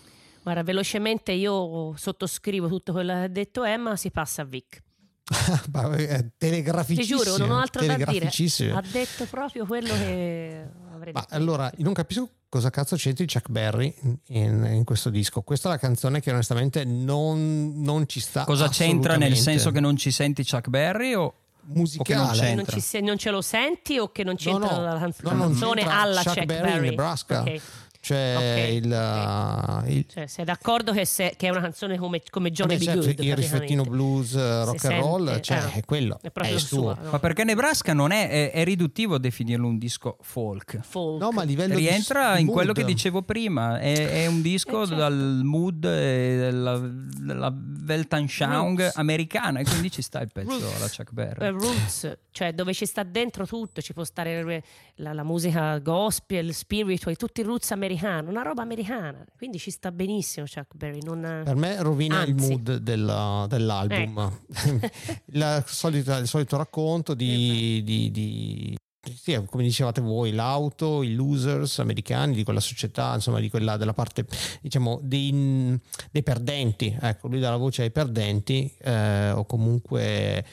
[0.44, 4.82] Guarda, velocemente io sottoscrivo tutto quello che ha detto Emma, si passa a Vic.
[6.38, 7.20] telegraficissimo.
[7.20, 8.30] Ti giuro, non ho altro da dire.
[8.72, 10.66] Ha detto proprio quello che
[10.98, 11.34] avrei Ma detto.
[11.34, 13.94] allora, io non capisco cosa cazzo c'entri Chuck Berry
[14.28, 15.42] in, in, questo disco.
[15.42, 18.44] Questa è la canzone che onestamente non, non ci sta.
[18.44, 21.34] Cosa c'entra nel senso che non ci senti Chuck Berry o
[21.68, 22.56] musicale.
[22.56, 25.90] Non, ci, non, ce lo senti o che non c'entra no, no, la canzone no,
[25.92, 26.90] alla Chuck, Chuck Berry, Berry.
[26.90, 27.42] Nebraska.
[27.42, 27.62] Okay.
[28.08, 29.98] Cioè, okay, il, okay.
[29.98, 33.20] il, cioè, sei d'accordo che, se, che, è una canzone come, come Johnny certo, Good,
[33.20, 34.34] il riflettino blues
[34.64, 37.10] rock and roll cioè, eh, è quello è proprio è suo no?
[37.12, 41.20] ma perché Nebraska non è, è, è, riduttivo definirlo un disco folk, folk.
[41.20, 42.56] no ma a livello rientra di, in mood.
[42.56, 44.96] quello che dicevo prima è, un disco eh, certo.
[44.96, 47.54] dal mood della, della
[47.86, 52.74] Weltanschauung americana e quindi ci sta il pezzo alla Chuck Berry uh, Roots cioè dove
[52.74, 54.64] ci sta dentro tutto ci può stare
[54.96, 59.72] la, la musica gospel spiritual tutti i roots americani americano, una roba americana, quindi ci
[59.72, 61.02] sta benissimo Chuck Berry.
[61.02, 61.42] Non...
[61.44, 62.30] Per me rovina Anzi.
[62.30, 64.90] il mood della, dell'album, ecco.
[65.32, 68.78] il, solito, il, solito, racconto di, di, di
[69.16, 73.94] sì, come dicevate voi, l'auto, i losers americani di quella società, insomma, di quella della
[73.94, 74.26] parte,
[74.62, 75.80] diciamo, dei,
[76.12, 76.96] dei perdenti.
[77.00, 80.46] Ecco, lui dà la voce ai perdenti, eh, o comunque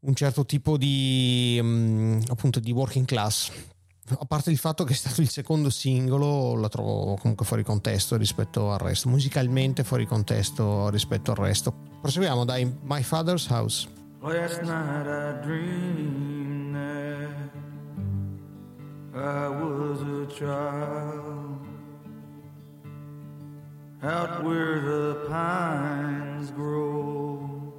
[0.00, 3.50] un certo tipo di, um, appunto, di working class
[4.18, 8.16] a parte il fatto che è stato il secondo singolo, la trovo comunque fuori contesto
[8.16, 11.74] rispetto al resto, musicalmente fuori contesto rispetto al resto.
[12.00, 13.88] Proseguiamo dai My Father's House.
[14.22, 17.50] Last night I dreamed that
[19.14, 21.58] I was a child
[24.02, 27.72] out where the pines grow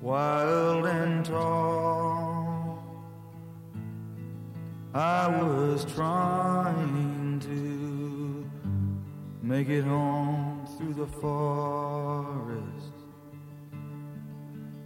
[0.00, 2.01] wild and tall
[4.94, 8.44] I was trying to
[9.40, 12.92] make it home through the forest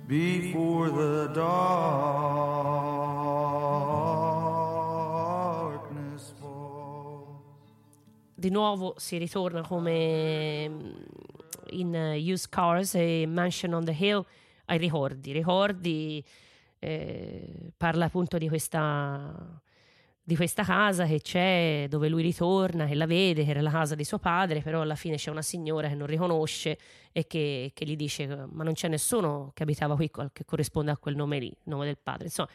[0.06, 1.82] before the darkness
[6.38, 7.42] falls.
[8.32, 10.94] Di nuovo si ritorna come mm,
[11.70, 14.24] in uh, Used Cars e Mansion on the Hill
[14.66, 15.32] ai ricordi.
[15.32, 16.24] Ricordi
[16.78, 19.60] eh, parla appunto di questa
[20.28, 23.94] di questa casa che c'è, dove lui ritorna, che la vede, che era la casa
[23.94, 26.76] di suo padre, però alla fine c'è una signora che non riconosce
[27.12, 30.96] e che, che gli dice ma non c'è nessuno che abitava qui che corrisponde a
[30.96, 32.24] quel nome lì, il nome del padre.
[32.24, 32.48] Insomma,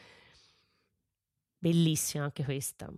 [1.58, 2.92] bellissima anche questa.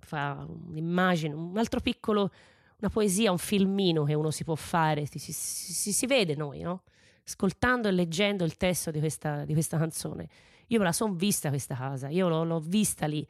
[0.00, 2.32] Fa un'immagine, un altro piccolo,
[2.78, 6.62] una poesia, un filmino che uno si può fare, si, si, si, si vede noi,
[6.62, 6.82] no?
[7.24, 10.28] Ascoltando e leggendo il testo di questa, di questa canzone.
[10.66, 13.24] Io me la sono vista questa casa, io l'ho, l'ho vista lì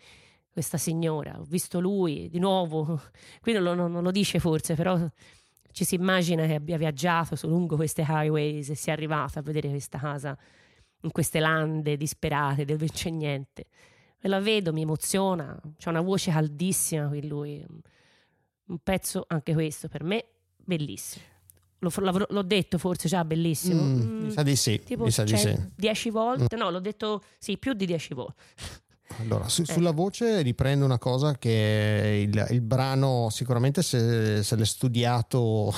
[0.55, 3.02] questa signora, ho visto lui di nuovo,
[3.42, 4.96] qui non lo, non lo dice forse, però
[5.72, 9.68] ci si immagina che abbia viaggiato su lungo queste highways e sia arrivato a vedere
[9.68, 10.38] questa casa
[11.00, 13.66] in queste lande disperate dove c'è niente.
[14.20, 17.66] E la vedo, mi emoziona, c'è una voce caldissima qui lui,
[18.66, 20.24] un pezzo anche questo per me
[20.57, 21.24] bellissimo.
[21.80, 23.82] L'ho, l'ho detto forse già bellissimo.
[23.82, 24.80] Mm, mm, mi sa di sì.
[24.84, 25.55] Tipo, mi sa di sì.
[25.74, 26.55] Dieci volte?
[26.55, 26.61] Mm.
[26.61, 28.40] No, l'ho detto sì, più di dieci volte.
[29.18, 34.64] Allora, su, sulla voce riprendo una cosa che il, il brano sicuramente se, se l'è
[34.64, 35.72] studiato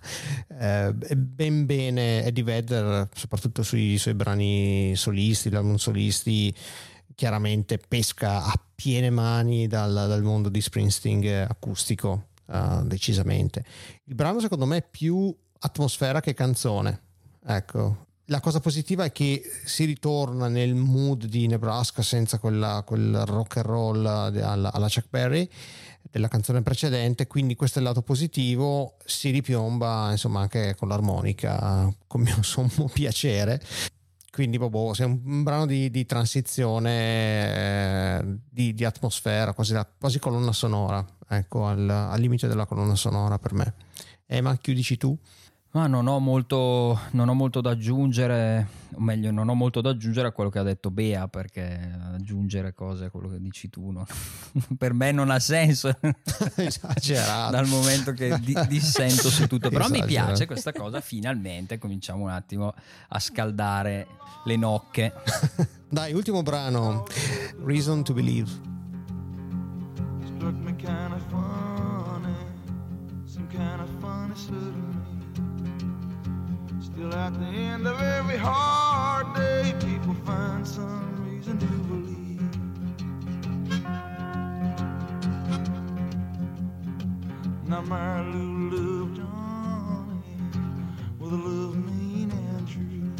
[0.60, 6.54] eh, ben bene Eddie Vedder, soprattutto sui suoi brani solisti, l'album solisti,
[7.14, 13.64] chiaramente pesca a piene mani dal, dal mondo di Springsteen acustico, uh, decisamente.
[14.04, 17.00] Il brano secondo me è più atmosfera che canzone.
[17.44, 23.24] Ecco, la cosa positiva è che si ritorna nel mood di Nebraska senza quella, quel
[23.24, 25.48] rock and roll alla, alla Chuck Berry
[26.10, 31.92] della canzone precedente, quindi questo è il lato positivo, si ripiomba insomma anche con l'armonica
[32.06, 33.60] con mio sommo piacere.
[34.30, 39.86] quindi boh, è un, un brano di, di transizione, eh, di, di, atmosfera, quasi, la,
[39.86, 43.74] quasi colonna sonora, ecco, al, al limite della colonna sonora per me.
[44.26, 45.16] Emma, chiudici tu.
[45.76, 49.90] Ma non ho, molto, non ho molto da aggiungere, o meglio, non ho molto da
[49.90, 53.90] aggiungere a quello che ha detto Bea, perché aggiungere cose a quello che dici tu
[53.90, 54.06] no?
[54.78, 55.94] per me non ha senso.
[56.56, 57.50] Esagerato.
[57.50, 59.68] Dal momento che di, dissento su tutto.
[59.68, 60.06] Però Esagerato.
[60.06, 62.72] mi piace questa cosa, finalmente cominciamo un attimo
[63.08, 64.06] a scaldare
[64.46, 65.12] le nocche.
[65.90, 67.04] Dai, ultimo brano,
[67.62, 68.50] Reason to Believe.
[70.24, 72.34] Struck me kind of funny,
[73.26, 74.85] some kind of funny
[77.06, 82.40] Still at the end of every hard day, people find some reason to believe.
[87.68, 90.34] Now my little love Johnny,
[91.20, 93.12] with a love mean and true.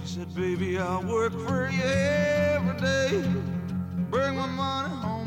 [0.00, 3.22] She said, baby, I'll work for you every day,
[4.10, 5.23] bring my money home.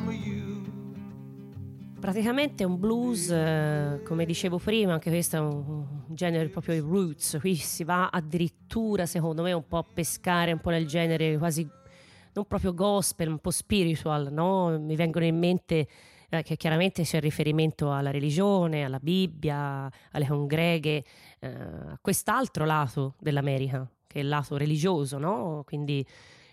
[2.00, 7.38] Praticamente un blues, eh, come dicevo prima, anche questo è un, genere proprio i roots,
[7.40, 11.68] qui si va addirittura secondo me un po' a pescare un po' nel genere quasi
[12.34, 14.78] non proprio gospel, un po' spiritual, no?
[14.80, 15.88] Mi vengono in mente
[16.30, 21.04] eh, che chiaramente c'è riferimento alla religione, alla Bibbia, alle congreghe,
[21.40, 25.64] eh, a quest'altro lato dell'America, che è il lato religioso, no?
[25.66, 26.06] Quindi,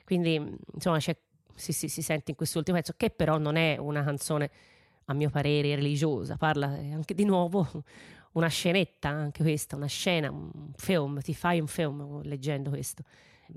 [0.07, 0.41] quindi
[0.73, 1.15] insomma si,
[1.55, 4.51] si, si sente in quest'ultimo pezzo, che però non è una canzone
[5.07, 7.67] a mio parere religiosa, parla anche di nuovo
[8.33, 13.05] una scenetta, anche questa, una scena, un film, ti fai un film leggendo questo,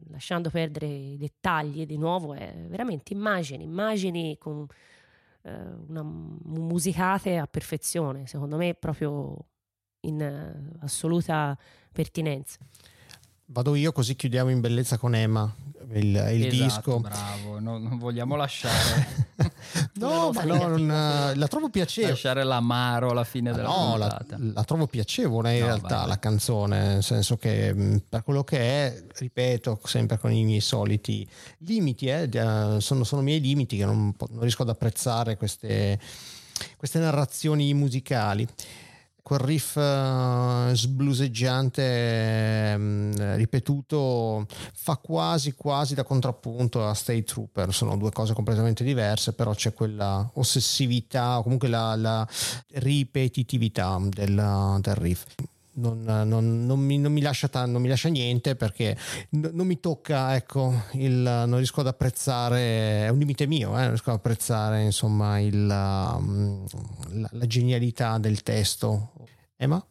[0.10, 4.66] lasciando perdere i dettagli di nuovo, è veramente immagini, immagini con
[5.44, 5.52] eh,
[5.88, 9.46] una musicate a perfezione, secondo me proprio
[10.02, 11.58] in uh, assoluta
[11.92, 12.60] pertinenza.
[13.50, 15.50] Vado io così chiudiamo in bellezza con Emma
[15.94, 17.00] il, il esatto, disco.
[17.00, 19.26] Bravo, no, non vogliamo lasciare.
[19.94, 22.12] no, ma no, non, la trovo piacevole.
[22.12, 23.96] Lasciare l'amaro alla fine della no.
[23.96, 28.24] La, la trovo piacevole in no, realtà vai, la canzone, nel senso che mm, per
[28.24, 31.28] quello che è, ripeto, sempre con i miei soliti
[31.60, 35.98] limiti, eh, sono, sono miei limiti che non, non riesco ad apprezzare queste,
[36.76, 38.46] queste narrazioni musicali
[39.28, 47.74] quel riff uh, sbluseggiante um, ripetuto fa quasi quasi da contrappunto a State Trooper.
[47.74, 52.26] Sono due cose completamente diverse però c'è quella ossessività o comunque la, la
[52.76, 55.26] ripetitività del, del riff
[55.78, 58.98] non, non, non, mi, mi lascia t- non mi lascia niente perché
[59.32, 63.82] n- non mi tocca, ecco, il, non riesco ad apprezzare, è un limite mio, eh,
[63.82, 66.66] non riesco ad apprezzare insomma il, um,
[67.10, 69.14] la, la genialità del testo.
[69.56, 69.84] Emma?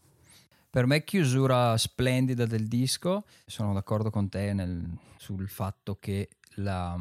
[0.69, 6.99] Per me chiusura splendida del disco, sono d'accordo con te nel, sul fatto che la,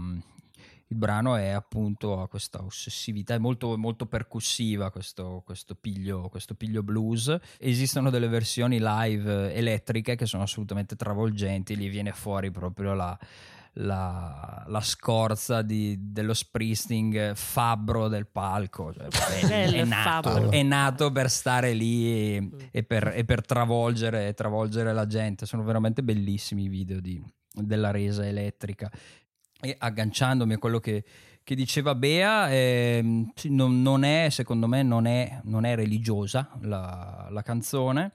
[0.88, 6.54] il brano è appunto a questa ossessività, è molto, molto percussiva questo, questo, piglio, questo
[6.54, 7.36] piglio blues.
[7.58, 13.18] Esistono delle versioni live elettriche che sono assolutamente travolgenti, gli viene fuori proprio la,
[13.78, 18.94] la, la, scorza di, dello Springsteen fabbro del palco.
[18.94, 19.08] Cioè,
[19.42, 22.60] è, è, nato, è, nato, per stare lì e, mm.
[22.72, 25.48] e, per, e per travolgere, travolgere, la gente.
[25.48, 27.22] Sono veramente bellissimi i video di,
[27.52, 28.92] della resa elettrica.
[29.62, 31.04] E agganciandomi a quello che,
[31.44, 33.02] che diceva Bea, eh,
[33.46, 38.12] non, non, è, secondo me, non è, non è religiosa la, la, canzone,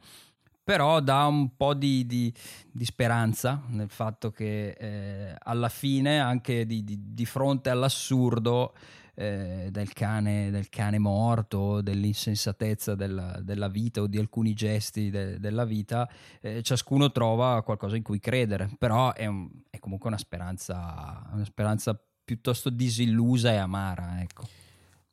[0.62, 2.32] però dà un po' di, di,
[2.70, 8.74] di speranza nel fatto che eh, alla fine, anche di, di fronte all'assurdo,
[9.20, 15.38] eh, del, cane, del, cane, morto, dell'insensatezza della, della, vita o di alcuni gesti de,
[15.38, 16.08] della vita,
[16.40, 21.44] eh, ciascuno trova qualcosa in cui credere, però è, un, è comunque una speranza, una
[21.44, 24.22] speranza piuttosto disillusa e amara.
[24.22, 24.48] Ecco.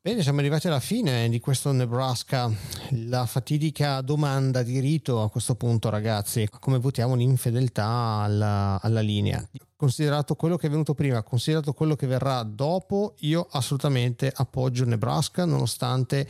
[0.07, 2.49] Bene, siamo arrivati alla fine di questo Nebraska,
[2.91, 9.45] la fatidica domanda di rito a questo punto ragazzi, come votiamo l'infedeltà alla, alla linea?
[9.75, 15.43] Considerato quello che è venuto prima, considerato quello che verrà dopo, io assolutamente appoggio Nebraska
[15.43, 16.25] nonostante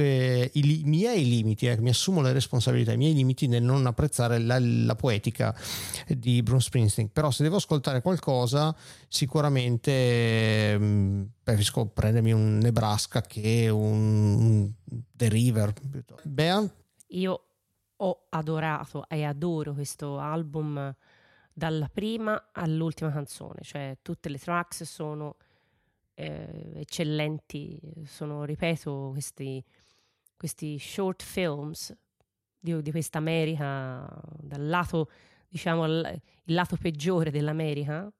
[0.00, 4.38] tutti i miei limiti, eh, mi assumo le responsabilità, i miei limiti nel non apprezzare
[4.38, 4.96] la, la,
[6.06, 7.12] di Bruce Springsteen.
[7.12, 8.74] Però se devo ascoltare qualcosa,
[9.08, 14.72] sicuramente mh, mm, preferisco prendermi un Nebraska che un, un
[15.12, 15.72] The River.
[16.22, 16.68] Bea?
[17.08, 17.44] Io
[17.96, 20.94] ho adorato e adoro questo album
[21.52, 25.36] dalla prima all'ultima canzone, cioè tutte le tracks sono
[26.14, 29.62] eh, eccellenti, sono, ripeto, questi,
[30.40, 31.94] questi short films
[32.58, 34.08] di, di questa America
[34.38, 35.10] dal lato
[35.46, 38.10] diciamo, il, lato peggiore dell'America,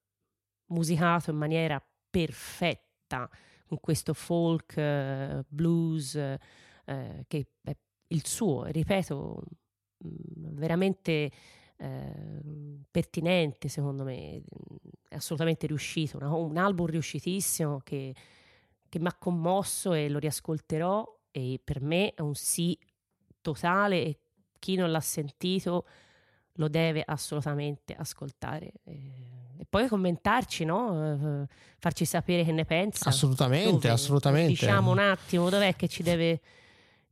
[0.66, 3.26] musicato in maniera perfetta,
[3.66, 7.74] con questo folk, uh, blues, uh, che è
[8.08, 9.42] il suo, ripeto,
[10.06, 11.30] mm, veramente
[11.78, 14.42] uh, pertinente secondo me,
[15.08, 18.14] è assolutamente riuscito, una, un album riuscitissimo che,
[18.88, 22.78] che mi ha commosso e lo riascolterò e per me è un sì
[23.40, 24.18] totale e
[24.58, 25.86] chi non l'ha sentito
[26.54, 28.72] lo deve assolutamente ascoltare.
[28.84, 31.46] E poi commentarci, no?
[31.78, 33.08] farci sapere che ne pensa.
[33.08, 33.88] Assolutamente, Dove?
[33.88, 34.48] assolutamente.
[34.48, 36.40] Diciamo un attimo dov'è che ci deve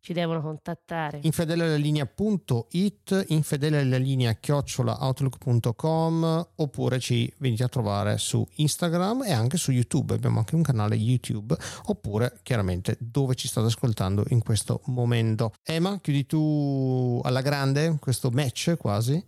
[0.01, 1.19] ci devono contattare.
[1.23, 10.15] Infedelealalinea.it, infedelealalinea chiocciolaoutlook.com oppure ci venite a trovare su Instagram e anche su YouTube.
[10.15, 11.57] Abbiamo anche un canale YouTube
[11.87, 15.53] oppure chiaramente dove ci state ascoltando in questo momento.
[15.63, 19.23] Emma, chiudi tu alla grande questo match quasi,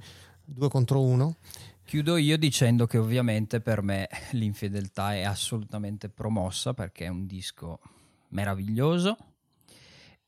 [0.45, 1.37] due contro uno.
[1.85, 7.81] Chiudo io dicendo che ovviamente per me l'infedeltà è assolutamente promossa perché è un disco
[8.29, 9.17] meraviglioso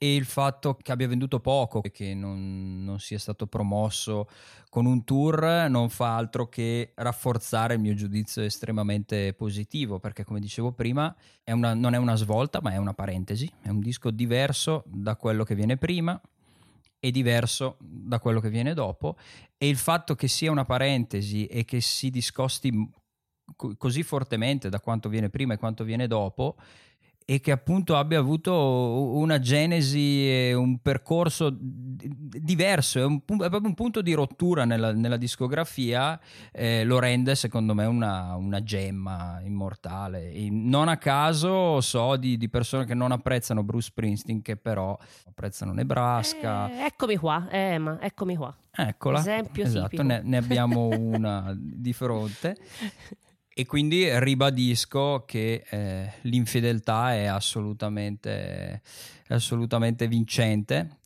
[0.02, 4.28] e il fatto che abbia venduto poco e che non, non, sia stato promosso
[4.68, 10.40] con un tour non fa altro che rafforzare il mio giudizio estremamente positivo perché come
[10.40, 11.14] dicevo prima
[11.44, 15.14] è una, non è una svolta ma è una parentesi, è un disco diverso da
[15.14, 16.20] quello che viene prima
[16.98, 19.16] e diverso da quello che viene dopo.
[19.56, 22.72] E il fatto che sia una parentesi e che si discosti
[23.76, 26.56] così fortemente da quanto viene prima e quanto viene dopo
[27.24, 28.52] e che appunto abbia avuto
[29.14, 34.92] una genesi e un percorso diverso, è, un, è proprio un punto di rottura nella,
[34.92, 36.18] nella discografia,
[36.50, 40.32] eh, lo rende secondo me una, una gemma immortale.
[40.32, 44.96] E non a caso so di, di, persone che non apprezzano Bruce Springsteen, che però
[45.26, 46.70] apprezzano Nebraska.
[46.70, 48.54] Eh, eccomi qua, eh, ma eccomi qua.
[48.74, 49.18] Eccola.
[49.18, 52.56] Esempio esatto, ne, ne, abbiamo una di fronte.
[53.54, 58.80] E quindi ribadisco che eh, l'infedeltà è assolutamente,
[59.26, 61.00] è assolutamente vincente,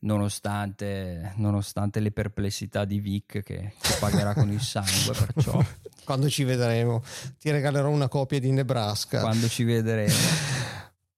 [0.00, 5.14] nonostante, nonostante, le perplessità di Vic che, che pagherà con il sangue.
[5.32, 5.64] Perciò.
[6.04, 7.02] Quando ci vedremo,
[7.38, 9.20] ti regalerò una copia di Nebraska.
[9.20, 10.14] Quando ci vedremo.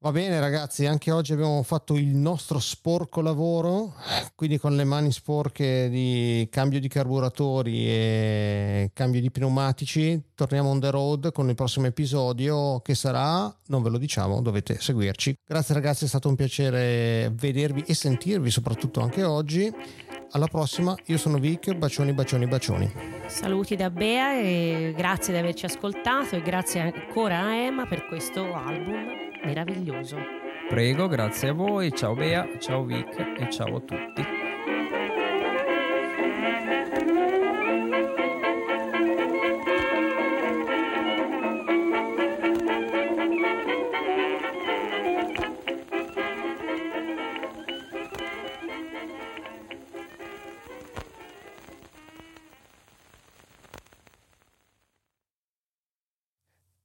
[0.01, 3.95] Va bene ragazzi, anche oggi abbiamo fatto il nostro sporco lavoro,
[4.37, 10.79] quindi con le mani sporche di cambio di carburatori e cambio di pneumatici, torniamo on
[10.79, 15.35] the road con il prossimo episodio che sarà, non ve lo diciamo, dovete seguirci.
[15.45, 19.69] Grazie ragazzi, è stato un piacere vedervi e sentirvi soprattutto anche oggi.
[20.33, 22.93] Alla prossima, io sono Vic, bacioni, bacioni, bacioni.
[23.27, 28.55] Saluti da Bea e grazie di averci ascoltato e grazie ancora a Emma per questo
[28.55, 29.07] album
[29.43, 30.17] meraviglioso.
[30.69, 34.27] Prego, grazie a voi, ciao Bea, ciao Vic e ciao a tutti.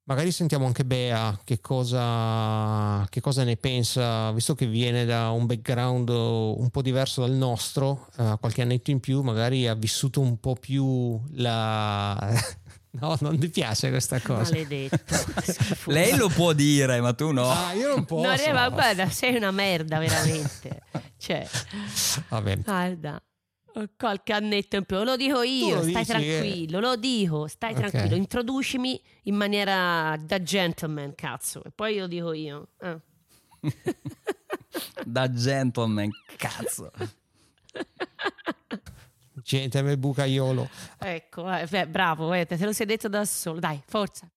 [0.06, 5.46] Magari sentiamo anche Bea che cosa, che cosa, ne pensa, visto che viene da un
[5.46, 10.40] background un po' diverso dal nostro, uh, qualche annetto in più, magari ha vissuto un
[10.40, 12.18] po' più la...
[12.96, 14.52] No, non ti piace questa cosa.
[14.52, 15.16] Maledetto.
[15.92, 17.50] Lei lo può dire, ma tu no.
[17.50, 18.46] Ah, io non posso.
[18.46, 20.84] No, ma guarda, sei una merda veramente.
[21.18, 21.44] cioè,
[22.30, 22.60] Vabbè.
[22.60, 23.20] Guarda.
[23.98, 26.86] Qualche annetto in più, lo dico io, lo stai tranquillo, che...
[26.86, 27.90] lo dico, stai okay.
[27.90, 32.68] tranquillo, introducimi in maniera da gentleman, cazzo, e poi lo dico io.
[32.80, 33.00] Eh.
[35.06, 36.92] da gentleman, cazzo.
[39.44, 40.70] Gentleman bucaiolo.
[41.00, 44.30] Ecco, eh, beh, bravo, eh, te lo sei detto da solo, dai, forza.